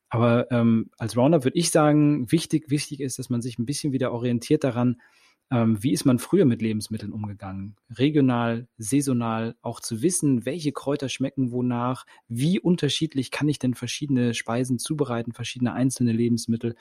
[0.10, 3.94] Aber ähm, als Roundup würde ich sagen, wichtig, wichtig ist, dass man sich ein bisschen
[3.94, 5.02] wieder orientiert daran,
[5.52, 7.76] ähm, wie ist man früher mit Lebensmitteln umgegangen?
[7.90, 14.34] Regional, saisonal, auch zu wissen, welche Kräuter schmecken wonach, wie unterschiedlich kann ich denn verschiedene
[14.34, 16.76] Speisen zubereiten, verschiedene einzelne Lebensmittel.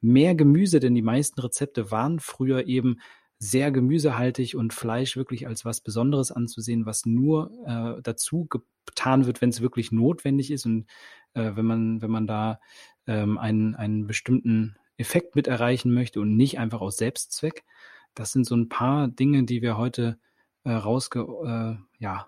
[0.00, 2.98] Mehr Gemüse, denn die meisten Rezepte waren früher eben
[3.38, 8.48] sehr gemüsehaltig und Fleisch wirklich als was Besonderes anzusehen, was nur äh, dazu
[8.86, 10.86] getan wird, wenn es wirklich notwendig ist und
[11.34, 12.60] äh, wenn man, wenn man da
[13.06, 17.64] ähm, einen, einen bestimmten Effekt mit erreichen möchte und nicht einfach aus Selbstzweck.
[18.14, 20.18] Das sind so ein paar Dinge, die wir heute
[20.64, 22.26] äh, rausge, äh, ja,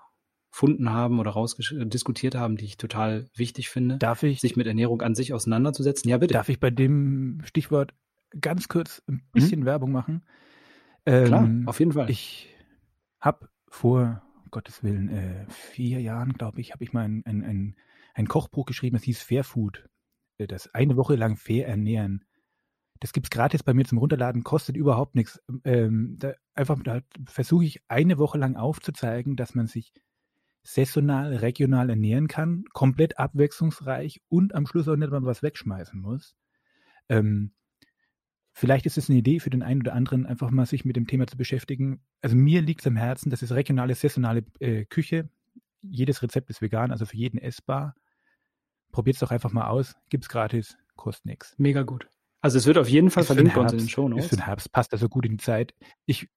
[0.57, 3.99] gefunden haben oder rausdiskutiert haben, die ich total wichtig finde.
[3.99, 4.41] Darf ich?
[4.41, 6.09] Sich mit Ernährung an sich auseinanderzusetzen.
[6.09, 6.33] Ja, bitte.
[6.33, 7.93] Darf ich bei dem Stichwort
[8.41, 9.21] ganz kurz ein mhm.
[9.35, 9.65] bisschen mhm.
[9.67, 10.25] Werbung machen?
[11.05, 12.09] Ähm, Klar, auf jeden Fall.
[12.09, 12.49] Ich
[13.21, 17.45] habe vor, um Gottes Willen, äh, vier Jahren, glaube ich, habe ich mal ein, ein,
[17.45, 17.77] ein,
[18.15, 19.87] ein Kochbuch geschrieben, das hieß Fair Food.
[20.39, 22.25] Äh, das eine Woche lang fair ernähren.
[23.01, 25.39] Das gibt es gratis bei mir zum Runterladen, kostet überhaupt nichts.
[25.65, 29.93] Ähm, da, einfach, da versuche ich eine Woche lang aufzuzeigen, dass man sich
[30.67, 36.37] saisonal, regional ernähren kann, komplett abwechslungsreich und am Schluss auch nicht mal was wegschmeißen muss.
[37.09, 37.53] Ähm,
[38.53, 41.07] vielleicht ist es eine Idee für den einen oder anderen, einfach mal sich mit dem
[41.07, 42.01] Thema zu beschäftigen.
[42.21, 45.29] Also mir liegt es am Herzen, das ist regionale, saisonale äh, Küche.
[45.83, 47.95] Jedes Rezept ist vegan, also für jeden essbar.
[48.91, 49.95] Probiert es doch einfach mal aus.
[50.09, 51.55] Gibt es gratis, kostet nichts.
[51.59, 52.09] Mega gut.
[52.41, 54.25] Also es wird auf jeden Fall ist verlinkt bei uns in den Show Notes.
[54.25, 55.75] Ist für den Herbst, passt also gut in die Zeit.
[56.07, 56.29] Ich,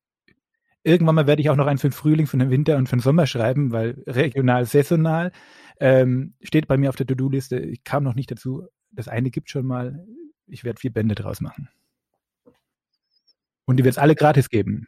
[0.83, 2.95] irgendwann mal werde ich auch noch einen für den Frühling, für den Winter und für
[2.95, 5.31] den Sommer schreiben, weil regional, saisonal
[5.79, 7.59] ähm, steht bei mir auf der To-Do-Liste.
[7.59, 8.67] Ich kam noch nicht dazu.
[8.91, 10.05] Das eine gibt schon mal.
[10.47, 11.69] Ich werde vier Bände draus machen.
[13.65, 14.87] Und die wird es alle gratis geben.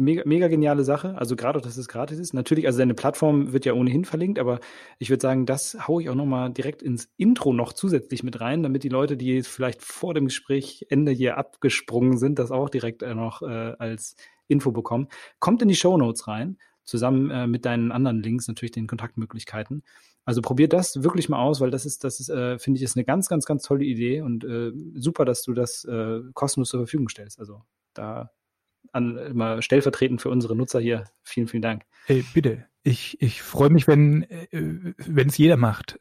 [0.00, 1.18] Mega, mega geniale Sache.
[1.18, 2.32] Also gerade auch, dass es gratis ist.
[2.32, 4.60] Natürlich, also deine Plattform wird ja ohnehin verlinkt, aber
[5.00, 8.62] ich würde sagen, das haue ich auch nochmal direkt ins Intro noch zusätzlich mit rein,
[8.62, 13.02] damit die Leute, die vielleicht vor dem Gespräch Ende hier abgesprungen sind, das auch direkt
[13.02, 14.14] äh, noch äh, als
[14.48, 15.08] Info bekommen.
[15.38, 19.82] Kommt in die Show Notes rein, zusammen äh, mit deinen anderen Links, natürlich den Kontaktmöglichkeiten.
[20.24, 22.96] Also probier das wirklich mal aus, weil das ist, das ist, äh, finde ich, ist
[22.96, 26.80] eine ganz, ganz, ganz tolle Idee und äh, super, dass du das äh, kostenlos zur
[26.80, 27.38] Verfügung stellst.
[27.38, 27.62] Also
[27.94, 28.30] da
[28.92, 31.04] an, immer stellvertretend für unsere Nutzer hier.
[31.22, 31.84] Vielen, vielen Dank.
[32.06, 32.66] Hey, bitte.
[32.82, 34.94] Ich, ich freue mich, wenn äh,
[35.26, 35.98] es jeder macht.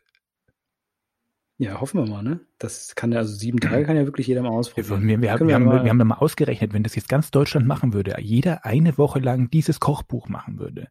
[1.60, 2.40] Ja, hoffen wir mal, ne?
[2.60, 5.02] Das kann ja, also sieben Tage kann ja wirklich jeder mal ausprobieren.
[5.02, 7.66] Wir, wir, wir, wir haben, wir haben da mal ausgerechnet, wenn das jetzt ganz Deutschland
[7.66, 10.90] machen würde, jeder eine Woche lang dieses Kochbuch machen würde,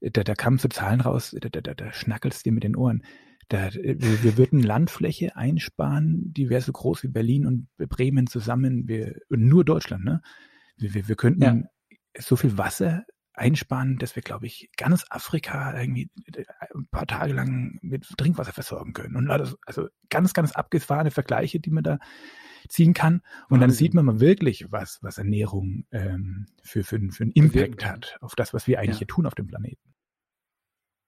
[0.00, 3.02] da, da kamen so Zahlen raus, da, da, da schnackelst dir mit den Ohren.
[3.48, 8.86] Da, wir, wir würden Landfläche einsparen, die wäre so groß wie Berlin und Bremen zusammen,
[8.86, 10.22] wir, nur Deutschland, ne?
[10.76, 11.60] Wir, wir, wir könnten ja.
[12.20, 13.04] so viel Wasser
[13.38, 18.52] einsparen, dass wir, glaube ich, ganz Afrika irgendwie äh, ein paar Tage lang mit Trinkwasser
[18.52, 19.16] versorgen können.
[19.16, 21.98] Und also ganz, ganz abgefahrene Vergleiche, die man da
[22.68, 23.14] ziehen kann.
[23.14, 23.60] Und Wahnsinn.
[23.60, 28.16] dann sieht man mal wirklich, was, was Ernährung ähm, für, für, für einen Impact hat
[28.20, 28.98] auf das, was wir eigentlich ja.
[28.98, 29.94] hier tun auf dem Planeten.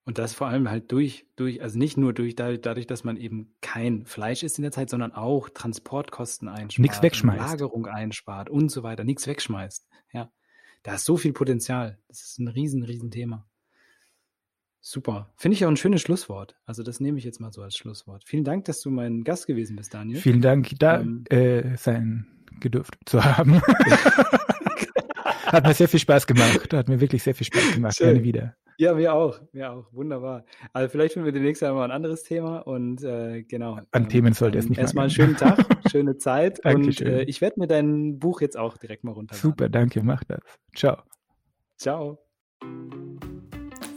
[0.04, 3.54] Und das vor allem halt durch, durch, also nicht nur durch dadurch, dass man eben
[3.60, 8.70] kein Fleisch isst in der Zeit, sondern auch Transportkosten einspart, nichts wegschmeißt, Lagerung einspart und
[8.70, 9.88] so weiter, nichts wegschmeißt.
[10.12, 10.32] Ja,
[10.82, 11.98] da ist so viel Potenzial.
[12.08, 13.46] Das ist ein riesen, riesen Thema.
[14.80, 15.30] Super.
[15.36, 16.56] Finde ich auch ein schönes Schlusswort.
[16.64, 18.24] Also das nehme ich jetzt mal so als Schlusswort.
[18.24, 20.18] Vielen Dank, dass du mein Gast gewesen bist, Daniel.
[20.18, 22.26] Vielen Dank, da ähm, äh, sein
[22.60, 23.60] gedurft zu haben.
[25.52, 26.72] Hat mir sehr viel Spaß gemacht.
[26.72, 27.96] Hat mir wirklich sehr viel Spaß gemacht.
[27.96, 28.08] Schön.
[28.08, 28.56] Gerne wieder.
[28.78, 29.38] Ja, mir auch.
[29.52, 29.92] Mir auch.
[29.92, 30.46] Wunderbar.
[30.72, 33.74] Also vielleicht finden wir demnächst einmal ein anderes Thema und äh, genau.
[33.74, 35.58] An ähm, Themen sollte es nicht Erstmal einen schönen Tag,
[35.90, 39.50] schöne Zeit und äh, ich werde mir dein Buch jetzt auch direkt mal runterladen.
[39.50, 40.02] Super, danke.
[40.02, 40.40] Mach das.
[40.74, 41.02] Ciao.
[41.76, 42.18] Ciao.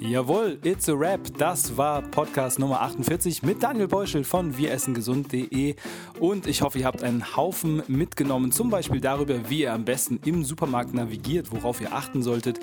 [0.06, 1.22] Jawohl, it's a wrap.
[1.38, 5.76] Das war Podcast Nummer 48 mit Daniel Beuschel von wiressengesund.de
[6.20, 10.20] und ich hoffe, ihr habt einen Haufen mitgenommen, zum Beispiel darüber, wie ihr am besten
[10.26, 12.60] im Supermarkt navigiert, worauf ihr achten solltet.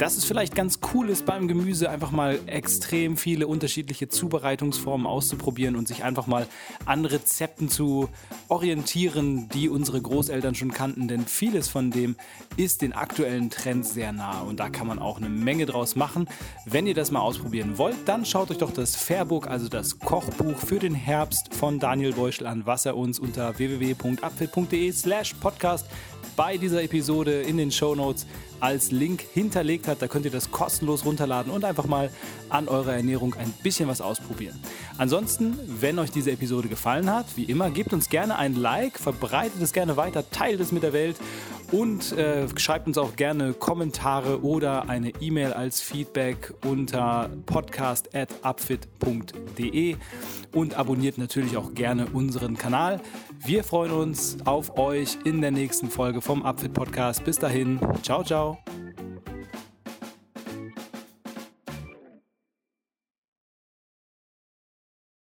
[0.00, 5.76] Dass es vielleicht ganz cool ist, beim Gemüse einfach mal extrem viele unterschiedliche Zubereitungsformen auszuprobieren
[5.76, 6.48] und sich einfach mal
[6.86, 8.08] an Rezepten zu
[8.48, 12.16] orientieren, die unsere Großeltern schon kannten, denn vieles von dem
[12.56, 16.28] ist den aktuellen Trends sehr nah und da kann man auch eine Menge draus machen.
[16.66, 19.98] Wenn wenn ihr das mal ausprobieren wollt, dann schaut euch doch das Fairbook, also das
[19.98, 25.86] Kochbuch für den Herbst von Daniel Beuschel an, was er uns unter www.apfel.de slash podcast
[26.36, 28.26] bei dieser Episode in den Show Notes
[28.60, 30.02] als Link hinterlegt hat.
[30.02, 32.10] Da könnt ihr das kostenlos runterladen und einfach mal
[32.48, 34.58] an eurer Ernährung ein bisschen was ausprobieren.
[34.98, 39.62] Ansonsten, wenn euch diese Episode gefallen hat, wie immer, gebt uns gerne ein Like, verbreitet
[39.62, 41.16] es gerne weiter, teilt es mit der Welt
[41.72, 49.96] und äh, schreibt uns auch gerne Kommentare oder eine E-Mail als Feedback unter podcast.upfit.de
[50.52, 53.00] und abonniert natürlich auch gerne unseren Kanal.
[53.42, 57.24] Wir freuen uns auf euch in der nächsten Folge vom Upfit Podcast.
[57.24, 58.58] Bis dahin, ciao, ciao.